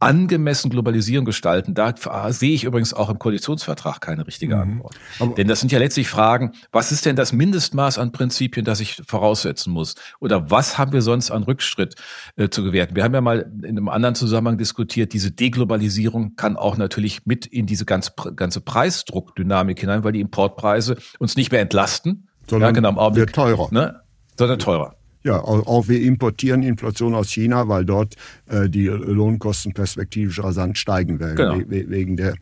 angemessen 0.00 0.70
Globalisierung 0.70 1.24
gestalten, 1.24 1.74
da 1.74 1.94
sehe 2.30 2.52
ich 2.52 2.64
übrigens 2.64 2.94
auch 2.94 3.10
im 3.10 3.18
Koalitionsvertrag 3.18 4.00
keine 4.00 4.26
richtige 4.26 4.54
mhm. 4.54 4.62
Antwort. 4.62 4.94
Aber 5.18 5.34
denn 5.34 5.48
das 5.48 5.60
sind 5.60 5.72
ja 5.72 5.78
letztlich 5.78 6.08
Fragen, 6.08 6.52
was 6.70 6.92
ist 6.92 7.04
denn 7.04 7.16
das 7.16 7.32
Mindestmaß 7.32 7.98
an 7.98 8.12
Prinzipien, 8.12 8.64
das 8.64 8.80
ich 8.80 9.02
voraussetzen 9.06 9.72
muss? 9.72 9.96
Oder 10.20 10.50
was 10.50 10.78
haben 10.78 10.92
wir 10.92 11.02
sonst 11.02 11.30
an 11.30 11.42
Rückschritt 11.42 11.96
äh, 12.36 12.48
zu 12.48 12.62
gewerten? 12.62 12.94
Wir 12.94 13.02
haben 13.02 13.14
ja 13.14 13.20
mal 13.20 13.50
in 13.62 13.70
einem 13.70 13.88
anderen 13.88 14.14
Zusammenhang 14.14 14.58
diskutiert, 14.58 15.12
diese 15.12 15.32
Deglobalisierung 15.32 16.36
kann 16.36 16.56
auch 16.56 16.76
natürlich 16.76 17.26
mit 17.26 17.46
in 17.46 17.66
diese 17.66 17.84
ganz, 17.84 18.12
ganze 18.36 18.60
Preisdruckdynamik 18.60 19.80
hinein, 19.80 20.04
weil 20.04 20.12
die 20.12 20.20
Importpreise 20.20 20.96
uns 21.18 21.36
nicht 21.36 21.50
mehr 21.50 21.60
entlasten, 21.60 22.28
sondern 22.48 22.74
ja, 22.74 22.80
genau, 22.80 23.14
wird 23.16 23.34
teurer. 23.34 23.68
Ne? 23.72 24.00
Sondern 24.36 24.58
teurer. 24.60 24.97
Ja, 25.24 25.40
auch 25.40 25.88
wir 25.88 26.00
importieren 26.00 26.62
Inflation 26.62 27.14
aus 27.14 27.30
China, 27.30 27.68
weil 27.68 27.84
dort 27.84 28.14
äh, 28.46 28.68
die 28.68 28.86
Lohnkosten 28.86 29.72
perspektivisch 29.72 30.42
rasant 30.42 30.78
steigen 30.78 31.18
werden, 31.18 31.36
genau. 31.36 31.58
we 31.68 31.90
wegen 31.90 32.16
der 32.16 32.34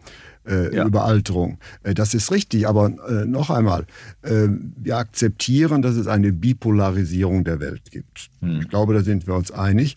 äh, 0.47 0.75
ja. 0.75 0.85
Überalterung. 0.85 1.59
Äh, 1.83 1.95
das 1.95 2.15
ist 2.15 2.31
richtig, 2.31 2.69
aber 2.69 2.93
äh, 3.09 3.25
noch 3.25 3.51
einmal, 3.51 3.87
äh, 4.23 4.49
wir 4.77 4.97
akzeptieren, 4.97 5.83
dass 5.83 5.97
es 5.97 6.07
eine 6.07 6.33
Bipolarisierung 6.33 7.45
der 7.45 7.61
Welt 7.61 7.91
gibt. 7.91 8.31
Hm. 8.41 8.61
Ich 8.61 8.69
glaube, 8.69 8.95
da 8.95 9.01
sind 9.01 9.27
wir 9.27 9.35
uns 9.35 9.51
einig. 9.51 9.97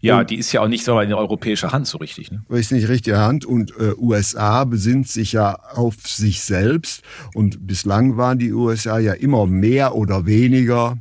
Ja, 0.00 0.20
und, 0.20 0.30
die 0.30 0.36
ist 0.36 0.52
ja 0.52 0.62
auch 0.62 0.68
nicht 0.68 0.84
so 0.84 0.98
in 1.00 1.12
europäischer 1.12 1.72
Hand 1.72 1.86
so 1.86 1.98
richtig. 1.98 2.30
Ne? 2.30 2.42
Ist 2.48 2.72
nicht 2.72 2.88
richtig 2.88 3.14
Hand 3.14 3.44
und 3.44 3.72
äh, 3.78 3.92
USA 3.96 4.64
besinnt 4.64 5.08
sich 5.08 5.32
ja 5.32 5.58
auf 5.74 5.96
sich 6.06 6.40
selbst 6.40 7.02
und 7.34 7.66
bislang 7.66 8.16
waren 8.16 8.38
die 8.38 8.52
USA 8.52 8.98
ja 8.98 9.12
immer 9.12 9.46
mehr 9.46 9.94
oder 9.94 10.26
weniger 10.26 10.98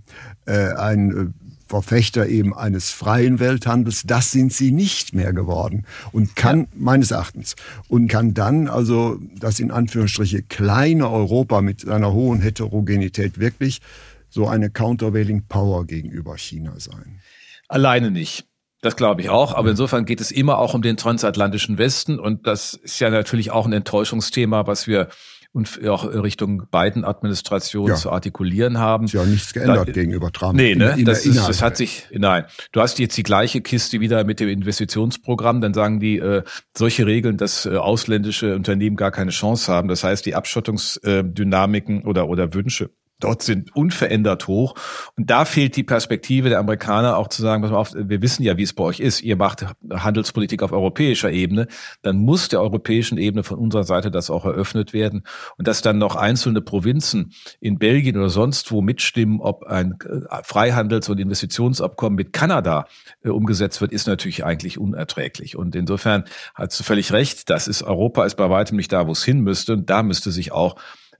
äh, 0.49 0.73
ein 0.73 1.11
äh, 1.11 1.49
Verfechter 1.67 2.27
eben 2.27 2.57
eines 2.57 2.89
freien 2.89 3.39
Welthandels. 3.39 4.03
Das 4.05 4.31
sind 4.31 4.51
sie 4.51 4.71
nicht 4.71 5.13
mehr 5.13 5.33
geworden 5.33 5.85
und 6.11 6.35
kann 6.35 6.61
ja. 6.61 6.67
meines 6.73 7.11
Erachtens 7.11 7.55
und 7.87 8.07
kann 8.07 8.33
dann 8.33 8.67
also 8.67 9.19
das 9.39 9.59
in 9.59 9.69
Anführungsstriche 9.69 10.41
kleine 10.41 11.09
Europa 11.09 11.61
mit 11.61 11.81
seiner 11.81 12.11
hohen 12.11 12.41
Heterogenität 12.41 13.39
wirklich 13.39 13.81
so 14.29 14.47
eine 14.47 14.71
countervailing 14.71 15.45
Power 15.47 15.85
gegenüber 15.85 16.37
China 16.37 16.73
sein. 16.77 17.21
Alleine 17.67 18.09
nicht. 18.09 18.45
Das 18.81 18.95
glaube 18.95 19.21
ich 19.21 19.29
auch. 19.29 19.53
Aber 19.53 19.69
insofern 19.69 20.05
geht 20.05 20.21
es 20.21 20.31
immer 20.31 20.57
auch 20.57 20.73
um 20.73 20.81
den 20.81 20.97
transatlantischen 20.97 21.77
Westen. 21.77 22.17
Und 22.17 22.47
das 22.47 22.73
ist 22.73 22.99
ja 22.99 23.09
natürlich 23.09 23.51
auch 23.51 23.65
ein 23.65 23.73
Enttäuschungsthema, 23.73 24.67
was 24.67 24.87
wir 24.87 25.09
und 25.51 25.87
auch 25.87 26.05
Richtung 26.05 26.67
beiden 26.69 27.03
Administrationen 27.03 27.89
ja. 27.89 27.95
zu 27.95 28.11
artikulieren 28.11 28.77
haben. 28.77 29.05
Ist 29.05 29.13
ja 29.13 29.25
nichts 29.25 29.53
geändert 29.53 29.87
da, 29.87 29.91
gegenüber 29.91 30.31
Trump. 30.31 30.55
Nee, 30.55 30.75
ne? 30.75 30.93
In, 30.93 30.99
in 30.99 31.05
das, 31.05 31.25
ist, 31.25 31.37
das 31.37 31.61
hat 31.61 31.75
sich, 31.75 32.07
nein. 32.11 32.45
Du 32.71 32.81
hast 32.81 32.99
jetzt 32.99 33.17
die 33.17 33.23
gleiche 33.23 33.61
Kiste 33.61 33.99
wieder 33.99 34.23
mit 34.23 34.39
dem 34.39 34.49
Investitionsprogramm. 34.49 35.61
Dann 35.61 35.73
sagen 35.73 35.99
die, 35.99 36.19
äh, 36.19 36.43
solche 36.77 37.05
Regeln, 37.07 37.37
dass 37.37 37.65
äh, 37.65 37.75
ausländische 37.75 38.55
Unternehmen 38.55 38.95
gar 38.95 39.11
keine 39.11 39.31
Chance 39.31 39.71
haben. 39.71 39.87
Das 39.87 40.03
heißt, 40.03 40.25
die 40.25 40.35
Abschottungsdynamiken 40.35 42.03
oder, 42.05 42.29
oder 42.29 42.53
Wünsche 42.53 42.91
dort 43.19 43.43
sind 43.43 43.75
unverändert 43.75 44.47
hoch. 44.47 44.75
Und 45.17 45.29
da 45.29 45.45
fehlt 45.45 45.75
die 45.75 45.83
Perspektive 45.83 46.49
der 46.49 46.59
Amerikaner 46.59 47.17
auch 47.17 47.27
zu 47.27 47.41
sagen, 47.41 47.61
pass 47.61 47.71
mal 47.71 47.77
auf, 47.77 47.93
wir 47.93 48.21
wissen 48.21 48.43
ja, 48.43 48.57
wie 48.57 48.63
es 48.63 48.73
bei 48.73 48.83
euch 48.83 48.99
ist. 48.99 49.21
Ihr 49.21 49.35
macht 49.35 49.65
Handelspolitik 49.91 50.63
auf 50.63 50.71
europäischer 50.71 51.31
Ebene. 51.31 51.67
Dann 52.01 52.17
muss 52.17 52.49
der 52.49 52.61
europäischen 52.61 53.17
Ebene 53.17 53.43
von 53.43 53.57
unserer 53.57 53.83
Seite 53.83 54.09
das 54.11 54.29
auch 54.29 54.45
eröffnet 54.45 54.93
werden. 54.93 55.23
Und 55.57 55.67
dass 55.67 55.81
dann 55.81 55.97
noch 55.97 56.15
einzelne 56.15 56.61
Provinzen 56.61 57.33
in 57.59 57.77
Belgien 57.77 58.17
oder 58.17 58.29
sonst 58.29 58.71
wo 58.71 58.81
mitstimmen, 58.81 59.41
ob 59.41 59.63
ein 59.63 59.97
äh, 60.05 60.43
Freihandels- 60.43 61.09
und 61.09 61.19
Investitionsabkommen 61.19 62.15
mit 62.15 62.33
Kanada 62.33 62.87
äh, 63.23 63.29
umgesetzt 63.29 63.81
wird, 63.81 63.91
ist 63.91 64.07
natürlich 64.07 64.45
eigentlich 64.45 64.77
unerträglich. 64.77 65.57
Und 65.57 65.75
insofern 65.75 66.23
hast 66.55 66.79
du 66.79 66.83
völlig 66.83 67.11
recht. 67.11 67.49
Das 67.49 67.67
ist 67.67 67.83
Europa 67.83 68.25
ist 68.25 68.35
bei 68.35 68.49
weitem 68.49 68.77
nicht 68.77 68.93
da, 68.93 69.07
wo 69.07 69.11
es 69.11 69.23
hin 69.23 69.41
müsste. 69.41 69.73
Und 69.73 69.89
da 69.89 70.03
müsste 70.03 70.31
sich 70.31 70.51
auch 70.51 70.75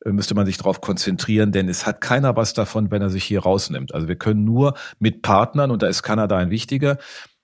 müsste 0.06 0.36
man 0.36 0.46
sich 0.46 0.58
darauf 0.58 0.82
konzentrieren, 0.82 1.52
denn 1.52 1.70
es 1.70 1.86
hat 1.86 2.02
keiner 2.02 2.36
was 2.36 2.54
davon, 2.54 2.92
wenn 2.92 3.02
er 3.02 3.10
sich 3.10 3.24
hier 3.24 3.42
rausnimmt. 3.42 3.94
Also 3.94 4.08
wir 4.08 4.16
können 4.16 4.46
nur 4.46 4.76
mit 5.00 5.22
Partnern, 5.22 5.72
und 5.72 5.82
da 5.82 5.88
ist 5.88 6.04
Kanada 6.04 6.38
ein 6.38 6.50
wichtiger, 6.50 6.98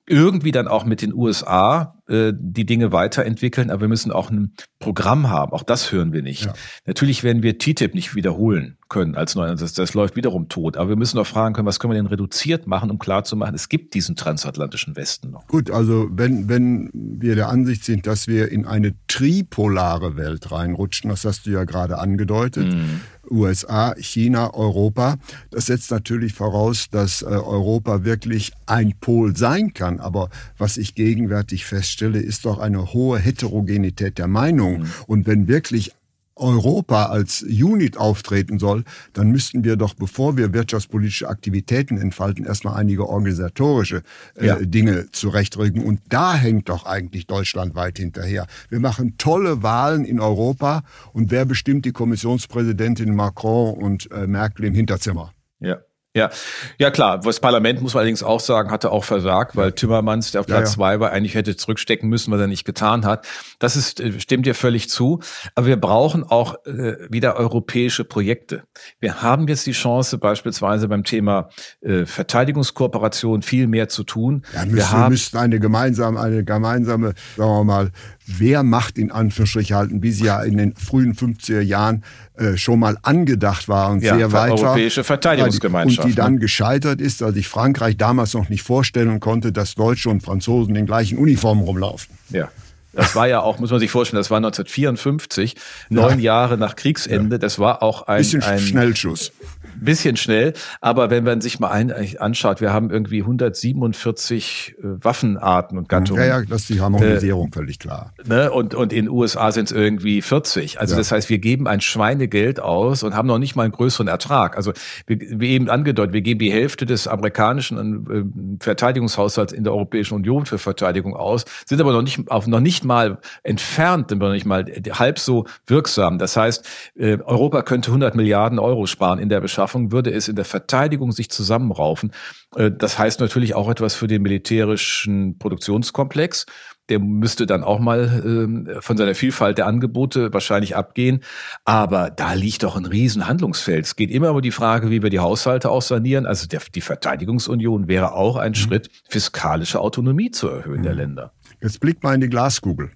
irgendwie 0.08 0.52
dann 0.52 0.68
auch 0.68 0.86
mit 0.86 1.02
den 1.02 1.14
USA 1.14 1.96
äh, 2.08 2.34
die 2.38 2.66
Dinge 2.66 2.92
weiterentwickeln, 2.92 3.72
aber 3.72 3.82
wir 3.82 3.88
müssen 3.88 4.12
auch 4.12 4.30
ein 4.30 4.54
Programm 4.78 5.30
haben. 5.30 5.52
Auch 5.52 5.64
das 5.64 5.92
hören 5.92 6.14
wir 6.14 6.22
nicht. 6.22 6.46
Ja. 6.46 6.54
Natürlich 6.86 7.24
werden 7.24 7.42
wir 7.42 7.58
TTIP 7.58 7.96
nicht 7.96 8.14
wiederholen 8.14 8.78
können 8.88 9.16
als 9.16 9.34
neu. 9.34 9.56
Das, 9.56 9.74
das 9.74 9.94
läuft 9.96 10.16
wiederum 10.16 10.48
tot. 10.48 10.78
Aber 10.78 10.90
wir 10.90 10.96
müssen 10.96 11.18
auch 11.18 11.26
fragen 11.26 11.56
können, 11.56 11.66
was 11.66 11.80
können 11.80 11.94
wir 11.94 11.98
denn 11.98 12.06
reduziert 12.06 12.68
machen, 12.68 12.92
um 12.92 13.00
klarzumachen, 13.00 13.56
es 13.56 13.70
gibt 13.70 13.96
diesen 13.96 14.16
transatlantischen 14.16 14.96
Westen 14.96 15.32
noch. 15.32 15.48
Gut, 15.48 15.72
also 15.72 16.08
wenn, 16.12 16.48
wenn 16.48 16.92
wir 16.94 17.34
der 17.34 17.50
Ansicht 17.50 17.84
sind, 17.84 18.06
dass 18.06 18.28
wir 18.28 18.52
in 18.52 18.68
eine 18.68 18.94
tripolare 19.08 20.16
Welt 20.16 20.52
reinrutschen, 20.52 21.10
das 21.10 21.26
hast 21.26 21.48
du 21.48 21.50
ja 21.50 21.64
gerade 21.64 21.98
angedeutet, 21.98 22.72
mhm. 22.72 23.02
USA, 23.30 23.96
China, 23.98 24.54
Europa. 24.54 25.18
Das 25.52 25.68
setzt 25.68 25.92
natürlich 25.92 26.34
voraus, 26.34 26.90
dass 26.90 27.22
äh, 27.22 27.26
Europa 27.26 28.04
wirklich 28.04 28.52
ein 28.66 28.94
Pol 29.00 29.36
sein 29.36 29.74
kann. 29.74 30.00
Aber 30.00 30.30
was 30.58 30.78
ich 30.78 30.96
gegenwärtig 30.96 31.66
feststelle, 31.66 32.20
ist 32.20 32.46
doch 32.46 32.60
eine 32.60 32.94
hohe 32.94 33.20
Heterogenität 33.20 34.18
der 34.18 34.28
Meinung. 34.28 34.80
Mhm. 34.80 34.88
Und 35.08 35.28
wenn 35.28 35.48
wirklich 35.48 35.94
Europa 36.36 37.06
als 37.06 37.44
Unit 37.44 37.98
auftreten 37.98 38.60
soll, 38.60 38.84
dann 39.14 39.32
müssten 39.32 39.64
wir 39.64 39.78
doch, 39.78 39.94
bevor 39.94 40.38
wir 40.38 40.54
wirtschaftspolitische 40.54 41.30
Aktivitäten 41.30 41.98
entfalten, 41.98 42.46
erstmal 42.46 42.76
einige 42.76 43.08
organisatorische 43.08 44.04
äh, 44.36 44.48
ja. 44.48 44.56
Dinge 44.58 45.12
zurechtrücken. 45.12 45.84
Und 45.84 46.02
da 46.10 46.36
hängt 46.36 46.70
doch 46.70 46.86
eigentlich 46.86 47.28
Deutschland 47.28 47.76
weit 47.76 47.98
hinterher. 47.98 48.48
Wir 48.70 48.80
machen 48.80 49.18
tolle 49.18 49.64
Wahlen 49.64 50.06
in 50.06 50.20
Europa 50.20 50.84
und 51.14 51.32
wer 51.32 51.46
bestimmt 51.46 51.86
die 51.86 51.94
Kommissionspräsidentin 51.94 53.16
Macron 53.16 53.76
und 53.76 54.12
äh, 54.12 54.28
Merkel 54.28 54.66
im 54.66 54.74
Hinterzimmer? 54.74 55.32
Ja. 55.60 55.78
Ja, 56.16 56.30
ja 56.78 56.92
klar. 56.92 57.20
Das 57.20 57.42
Parlament 57.42 57.82
muss 57.82 57.94
man 57.94 58.00
allerdings 58.00 58.24
auch 58.24 58.40
sagen, 58.40 58.72
hatte 58.72 58.92
auch 58.92 59.04
versagt, 59.04 59.56
weil 59.58 59.74
Timmermans, 59.74 60.32
der 60.32 60.42
auf 60.42 60.48
Platz 60.48 60.60
ja, 60.60 60.66
ja. 60.66 60.74
zwei 60.74 61.00
war, 61.02 61.12
eigentlich 61.12 61.36
hätte 61.36 61.58
zurückstecken 61.58 62.08
müssen, 62.08 62.32
was 62.32 62.40
er 62.40 62.48
nicht 62.48 62.64
getan 62.64 63.06
hat. 63.06 63.28
Das 63.60 63.76
ist 63.76 64.00
äh, 64.00 64.18
stimmt 64.20 64.46
dir 64.46 64.56
völlig 64.56 64.90
zu. 64.90 65.20
Aber 65.56 65.68
wir 65.68 65.76
brauchen 65.76 66.24
auch 66.24 66.56
äh, 66.66 66.96
wieder 67.10 67.36
europäische 67.36 68.06
Projekte. 68.06 68.64
Wir 69.00 69.22
haben 69.22 69.48
jetzt 69.50 69.68
die 69.68 69.74
Chance, 69.74 70.18
beispielsweise 70.18 70.88
beim 70.88 71.04
Thema 71.04 71.50
äh, 71.82 72.06
Verteidigungskooperation 72.06 73.42
viel 73.42 73.68
mehr 73.68 73.90
zu 73.90 74.06
tun. 74.06 74.44
Ja, 74.54 74.62
müssen, 74.62 74.76
wir, 74.78 74.92
haben, 74.92 75.02
wir 75.02 75.10
müssten 75.10 75.38
eine 75.38 75.60
gemeinsame, 75.60 76.20
eine 76.20 76.46
gemeinsame, 76.46 77.14
sagen 77.36 77.52
wir 77.52 77.64
mal, 77.66 77.92
Wehrmacht 78.28 78.98
in 78.98 79.12
Anführungsstrichen 79.12 79.76
halten, 79.76 80.04
wie 80.04 80.12
sie 80.12 80.26
ja 80.26 80.42
in 80.42 80.58
den 80.58 80.76
frühen 80.76 81.14
50er 81.14 81.62
Jahren 81.62 82.04
äh, 82.38 82.58
schon 82.58 82.80
mal 82.80 82.98
angedacht 83.04 83.68
war 83.68 83.92
und 83.92 84.04
ja, 84.04 84.18
sehr 84.18 84.32
weit 84.32 84.52
war. 84.52 84.60
Europäische 84.60 85.04
Verteidigungsgemeinschaft. 85.04 86.06
Und 86.06 86.12
die 86.12 86.16
dann 86.16 86.40
gescheitert 86.40 87.02
ist, 87.02 87.22
als 87.22 87.36
sich 87.36 87.48
Frankreich 87.48 87.98
damals 87.98 88.34
noch 88.34 88.50
nicht 88.50 88.64
vorstellen 88.64 89.20
konnte, 89.20 89.52
dass 89.52 89.76
Deutsche 89.76 90.10
und 90.10 90.22
Franzosen 90.22 90.76
in 90.76 90.86
gleichen 90.86 91.18
Uniformen 91.18 91.64
rumlaufen. 91.64 92.16
Ja. 92.30 92.50
Das 92.96 93.14
war 93.14 93.28
ja 93.28 93.42
auch, 93.42 93.60
muss 93.60 93.72
man 93.72 93.80
sich 93.80 93.92
vorstellen, 93.92 94.20
das 94.20 94.32
war 94.32 94.38
1954, 94.38 95.56
neun 95.90 96.20
ja. 96.20 96.26
Jahre 96.26 96.58
nach 96.58 96.76
Kriegsende. 96.78 97.40
Das 97.40 97.60
war 97.60 97.84
auch 97.84 98.04
ein, 98.04 98.20
bisschen 98.20 98.42
ein 98.42 98.60
Schnellschuss 98.60 99.34
bisschen 99.80 100.18
schnell, 100.18 100.54
aber 100.82 101.10
wenn 101.10 101.24
man 101.24 101.42
sich 101.42 101.60
mal 101.60 101.70
ein, 101.70 101.94
anschaut, 102.20 102.62
wir 102.62 102.74
haben 102.74 102.90
irgendwie 102.90 103.22
147 103.22 104.76
äh, 104.78 104.84
Waffenarten 104.84 105.78
und 105.78 105.90
Gattungen. 105.90 106.22
Ja, 106.22 106.40
ja, 106.40 106.46
das 106.46 106.62
ist 106.62 106.70
die 106.70 106.82
Harmonisierung, 106.82 107.50
äh, 107.50 107.52
völlig 107.52 107.80
klar. 107.80 108.14
Ne? 108.26 108.52
Und, 108.52 108.74
und 108.74 108.94
in 108.94 109.06
den 109.06 109.10
USA 109.10 109.52
sind 109.52 109.66
es 109.66 109.72
irgendwie 109.72 110.22
40. 110.22 110.80
Also 110.80 110.94
ja. 110.94 111.00
das 111.00 111.12
heißt, 111.12 111.30
wir 111.30 111.40
geben 111.40 111.68
ein 111.68 111.82
Schweinegeld 111.82 112.60
aus 112.60 113.04
und 113.04 113.16
haben 113.16 113.28
noch 113.28 113.40
nicht 113.40 113.56
mal 113.56 113.64
einen 113.64 113.74
größeren 113.74 114.08
Ertrag. 114.08 114.56
Also 114.56 114.72
wie, 115.08 115.20
wie 115.40 115.50
eben 115.50 115.70
angedeutet, 115.70 116.14
wir 116.14 116.22
geben 116.22 116.40
die 116.40 116.52
Hälfte 116.52 116.86
des 116.86 117.08
amerikanischen 117.08 118.58
äh, 118.60 118.64
Verteidigungshaushalts 118.64 119.54
in 119.54 119.64
der 119.64 119.74
Europäischen 119.74 120.16
Union 120.16 120.46
für 120.46 120.58
Verteidigung 120.58 121.16
aus, 121.16 121.46
sind 121.66 121.82
aber 121.82 121.92
noch 121.92 122.02
nicht, 122.02 122.32
auf, 122.32 122.48
noch 122.48 122.60
nicht 122.60 122.86
mal 122.86 123.18
entfernt, 123.44 124.10
sind 124.10 124.22
wir 124.22 124.28
noch 124.28 124.34
nicht 124.34 124.46
mal 124.46 124.66
halb 124.92 125.20
so 125.20 125.46
wirksam. 125.68 126.18
Das 126.18 126.38
heißt, 126.38 126.66
äh, 126.96 127.18
Europa 127.20 127.62
könnte 127.62 127.90
100 127.90 128.16
Milliarden 128.16 128.60
Euro 128.60 128.86
sparen 128.86 129.20
in 129.20 129.30
der 129.30 129.42
Beschaffung 129.42 129.65
Beschaffung 129.66 129.92
würde 129.92 130.12
es 130.12 130.28
in 130.28 130.36
der 130.36 130.46
Verteidigung 130.46 131.12
sich 131.12 131.32
zusammenraufen. 131.32 132.12
Äh, 132.56 132.72
das 132.72 133.00
heißt 133.00 133.20
natürlich 133.20 133.56
auch 133.56 133.68
etwas 133.68 133.96
für 133.96 134.06
den 134.06 134.22
militärischen 134.22 135.40
Produktionskomplex. 135.40 136.46
Der 136.90 137.00
müsste 137.00 137.48
dann 137.48 137.64
auch 137.64 137.80
mal 137.80 138.22
ähm, 138.24 138.70
von 138.80 138.96
seiner 138.96 139.16
Vielfalt 139.16 139.58
der 139.58 139.66
Angebote 139.66 140.32
wahrscheinlich 140.32 140.76
abgehen. 140.76 141.22
Aber 141.64 142.12
da 142.12 142.34
liegt 142.34 142.62
doch 142.62 142.76
ein 142.76 142.86
Riesenhandlungsfeld. 142.86 143.86
Es 143.86 143.96
geht 143.96 144.12
immer 144.12 144.32
um 144.32 144.42
die 144.42 144.52
Frage, 144.52 144.92
wie 144.92 145.02
wir 145.02 145.10
die 145.10 145.20
Haushalte 145.20 145.72
auch 145.72 145.82
sanieren. 145.82 146.28
Also 146.28 146.48
die 146.48 146.82
Verteidigungsunion 146.82 147.88
wäre 147.88 148.14
auch 148.14 148.36
ein 148.36 148.52
mhm. 148.52 148.56
Schritt, 148.56 148.90
fiskalische 149.10 149.80
Autonomie 149.80 150.30
zu 150.30 150.48
erhöhen 150.48 150.82
mhm. 150.82 150.84
der 150.84 150.94
Länder. 150.94 151.32
Jetzt 151.60 151.80
blickt 151.80 152.04
mal 152.04 152.14
in 152.14 152.22
die 152.22 152.30
Glaskugel. 152.30 152.92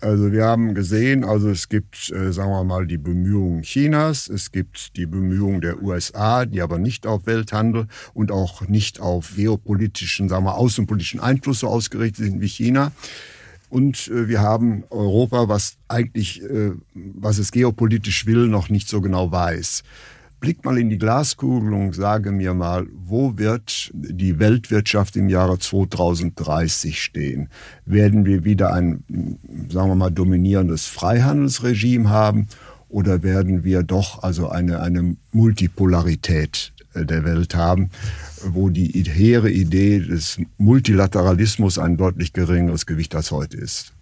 Also 0.00 0.32
wir 0.32 0.46
haben 0.46 0.74
gesehen, 0.74 1.24
also 1.24 1.50
es 1.50 1.68
gibt, 1.68 2.10
äh, 2.10 2.32
sagen 2.32 2.50
wir 2.50 2.64
mal, 2.64 2.86
die 2.86 2.96
Bemühungen 2.96 3.62
Chinas, 3.62 4.28
es 4.28 4.50
gibt 4.50 4.96
die 4.96 5.04
Bemühungen 5.04 5.60
der 5.60 5.82
USA, 5.82 6.46
die 6.46 6.62
aber 6.62 6.78
nicht 6.78 7.06
auf 7.06 7.26
Welthandel 7.26 7.86
und 8.14 8.32
auch 8.32 8.66
nicht 8.66 8.98
auf 8.98 9.36
geopolitischen, 9.36 10.30
sagen 10.30 10.44
wir, 10.44 10.54
außenpolitischen 10.54 11.20
Einfluss 11.20 11.60
so 11.60 11.68
ausgerichtet 11.68 12.24
sind 12.24 12.40
wie 12.40 12.48
China. 12.48 12.92
Und 13.68 14.08
äh, 14.08 14.28
wir 14.28 14.40
haben 14.40 14.84
Europa, 14.88 15.48
was 15.48 15.76
eigentlich, 15.88 16.42
äh, 16.42 16.72
was 16.94 17.36
es 17.36 17.52
geopolitisch 17.52 18.24
will, 18.24 18.48
noch 18.48 18.70
nicht 18.70 18.88
so 18.88 19.02
genau 19.02 19.30
weiß. 19.30 19.82
Blick 20.40 20.64
mal 20.64 20.78
in 20.78 20.88
die 20.88 20.98
Glaskugel 20.98 21.74
und 21.74 21.94
sage 21.94 22.32
mir 22.32 22.54
mal, 22.54 22.86
wo 22.92 23.36
wird 23.36 23.90
die 23.92 24.38
Weltwirtschaft 24.38 25.16
im 25.16 25.28
Jahre 25.28 25.58
2030 25.58 27.02
stehen? 27.02 27.48
Werden 27.84 28.24
wir 28.24 28.44
wieder 28.44 28.72
ein, 28.72 29.04
sagen 29.68 29.90
wir 29.90 29.94
mal, 29.94 30.10
dominierendes 30.10 30.86
Freihandelsregime 30.86 32.08
haben 32.08 32.48
oder 32.88 33.22
werden 33.22 33.64
wir 33.64 33.82
doch 33.82 34.22
also 34.22 34.48
eine, 34.48 34.80
eine 34.80 35.16
Multipolarität 35.32 36.72
äh, 36.94 37.04
der 37.04 37.24
Welt 37.24 37.54
haben, 37.54 37.90
wo 38.42 38.70
die 38.70 38.88
hehre 39.04 39.50
Idee 39.50 40.00
des 40.00 40.40
Multilateralismus 40.58 41.78
ein 41.78 41.96
deutlich 41.96 42.32
geringeres 42.32 42.86
Gewicht 42.86 43.14
als 43.14 43.30
heute 43.30 43.58
ist? 43.58 43.92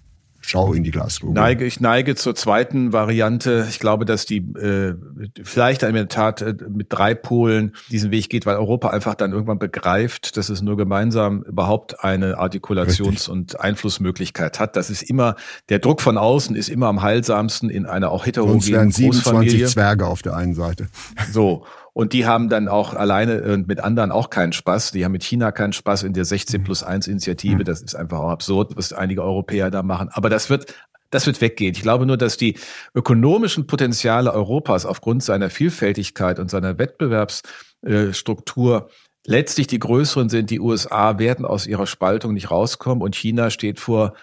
Schau 0.40 0.72
in 0.72 0.84
die 0.84 0.90
Glaskugel. 0.90 1.34
Neige, 1.34 1.64
ich 1.64 1.80
neige 1.80 2.14
zur 2.14 2.34
zweiten 2.34 2.92
Variante. 2.92 3.66
Ich 3.68 3.78
glaube, 3.78 4.04
dass 4.04 4.26
die 4.26 4.38
äh, 4.38 4.94
vielleicht 5.42 5.82
in 5.82 5.94
der 5.94 6.08
Tat 6.08 6.42
äh, 6.42 6.54
mit 6.68 6.86
drei 6.90 7.14
Polen 7.14 7.74
diesen 7.90 8.10
Weg 8.10 8.28
geht, 8.30 8.46
weil 8.46 8.56
Europa 8.56 8.90
einfach 8.90 9.14
dann 9.14 9.32
irgendwann 9.32 9.58
begreift, 9.58 10.36
dass 10.36 10.48
es 10.48 10.62
nur 10.62 10.76
gemeinsam 10.76 11.42
überhaupt 11.42 12.04
eine 12.04 12.38
Artikulations- 12.38 13.08
Richtig. 13.08 13.28
und 13.28 13.60
Einflussmöglichkeit 13.60 14.60
hat. 14.60 14.76
Das 14.76 14.90
ist 14.90 15.02
immer, 15.02 15.36
der 15.68 15.80
Druck 15.80 16.00
von 16.00 16.16
außen 16.16 16.56
ist 16.56 16.68
immer 16.68 16.86
am 16.86 17.02
heilsamsten 17.02 17.70
in 17.70 17.86
einer 17.86 18.10
auch 18.10 18.26
heterogenen 18.26 18.60
Sonst 18.60 18.72
wären 18.72 18.90
27 18.92 19.66
Zwerge 19.66 20.06
auf 20.06 20.22
der 20.22 20.36
einen 20.36 20.54
Seite. 20.54 20.88
So. 21.32 21.64
Und 21.98 22.12
die 22.12 22.26
haben 22.26 22.48
dann 22.48 22.68
auch 22.68 22.94
alleine 22.94 23.42
und 23.42 23.66
mit 23.66 23.80
anderen 23.80 24.12
auch 24.12 24.30
keinen 24.30 24.52
Spaß. 24.52 24.92
Die 24.92 25.04
haben 25.04 25.10
mit 25.10 25.24
China 25.24 25.50
keinen 25.50 25.72
Spaß 25.72 26.04
in 26.04 26.12
der 26.12 26.24
16 26.24 26.62
plus 26.62 26.84
1 26.84 27.08
Initiative. 27.08 27.56
Mhm. 27.56 27.64
Das 27.64 27.82
ist 27.82 27.96
einfach 27.96 28.20
auch 28.20 28.30
absurd, 28.30 28.76
was 28.76 28.92
einige 28.92 29.24
Europäer 29.24 29.72
da 29.72 29.82
machen. 29.82 30.08
Aber 30.12 30.30
das 30.30 30.48
wird, 30.48 30.72
das 31.10 31.26
wird 31.26 31.40
weggehen. 31.40 31.74
Ich 31.74 31.82
glaube 31.82 32.06
nur, 32.06 32.16
dass 32.16 32.36
die 32.36 32.56
ökonomischen 32.94 33.66
Potenziale 33.66 34.32
Europas 34.32 34.86
aufgrund 34.86 35.24
seiner 35.24 35.50
Vielfältigkeit 35.50 36.38
und 36.38 36.52
seiner 36.52 36.78
Wettbewerbsstruktur 36.78 38.90
letztlich 39.26 39.66
die 39.66 39.80
größeren 39.80 40.28
sind. 40.28 40.50
Die 40.50 40.60
USA 40.60 41.18
werden 41.18 41.44
aus 41.44 41.66
ihrer 41.66 41.88
Spaltung 41.88 42.34
nicht 42.34 42.52
rauskommen 42.52 43.02
und 43.02 43.16
China 43.16 43.50
steht 43.50 43.80
vor 43.80 44.14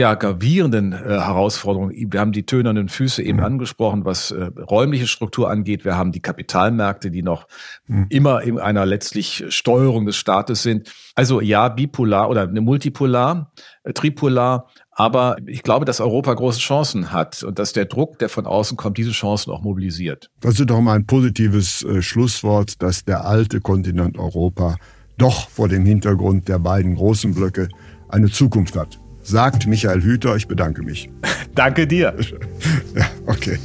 ja, 0.00 0.14
gravierenden 0.14 0.92
äh, 0.92 0.96
Herausforderungen. 0.96 1.94
Wir 1.94 2.20
haben 2.20 2.32
die 2.32 2.46
tönernden 2.46 2.88
Füße 2.88 3.22
eben 3.22 3.38
mhm. 3.38 3.44
angesprochen, 3.44 4.06
was 4.06 4.30
äh, 4.30 4.50
räumliche 4.58 5.06
Struktur 5.06 5.50
angeht. 5.50 5.84
Wir 5.84 5.96
haben 5.96 6.10
die 6.10 6.20
Kapitalmärkte, 6.20 7.10
die 7.10 7.22
noch 7.22 7.46
mhm. 7.86 8.06
immer 8.08 8.40
in 8.40 8.58
einer 8.58 8.86
letztlich 8.86 9.44
Steuerung 9.50 10.06
des 10.06 10.16
Staates 10.16 10.62
sind. 10.62 10.90
Also 11.14 11.42
ja, 11.42 11.68
bipolar 11.68 12.30
oder 12.30 12.48
eine 12.48 12.62
multipolar, 12.62 13.52
äh, 13.84 13.92
tripolar. 13.92 14.68
Aber 14.90 15.36
ich 15.46 15.62
glaube, 15.62 15.84
dass 15.84 16.00
Europa 16.00 16.32
große 16.32 16.60
Chancen 16.60 17.12
hat 17.12 17.42
und 17.42 17.58
dass 17.58 17.74
der 17.74 17.84
Druck, 17.84 18.18
der 18.18 18.30
von 18.30 18.46
außen 18.46 18.78
kommt, 18.78 18.96
diese 18.96 19.12
Chancen 19.12 19.50
auch 19.50 19.60
mobilisiert. 19.60 20.30
Das 20.40 20.58
ist 20.58 20.70
doch 20.70 20.80
mal 20.80 20.94
ein 20.94 21.04
positives 21.04 21.82
äh, 21.82 22.00
Schlusswort, 22.00 22.82
dass 22.82 23.04
der 23.04 23.26
alte 23.26 23.60
Kontinent 23.60 24.18
Europa 24.18 24.76
doch 25.18 25.50
vor 25.50 25.68
dem 25.68 25.84
Hintergrund 25.84 26.48
der 26.48 26.58
beiden 26.58 26.94
großen 26.94 27.34
Blöcke 27.34 27.68
eine 28.08 28.30
Zukunft 28.30 28.76
hat 28.76 28.98
sagt 29.22 29.66
Michael 29.66 30.02
Hüter. 30.02 30.36
Ich 30.36 30.48
bedanke 30.48 30.82
mich. 30.82 31.10
Danke 31.54 31.86
dir. 31.86 32.14
ja, 32.94 33.06
okay. 33.26 33.58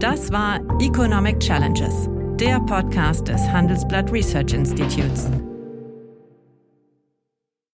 Das 0.00 0.30
war 0.32 0.60
Economic 0.80 1.40
Challenges, 1.40 2.08
der 2.38 2.60
Podcast 2.60 3.28
des 3.28 3.40
Handelsblatt 3.40 4.12
Research 4.12 4.52
Institutes. 4.52 5.30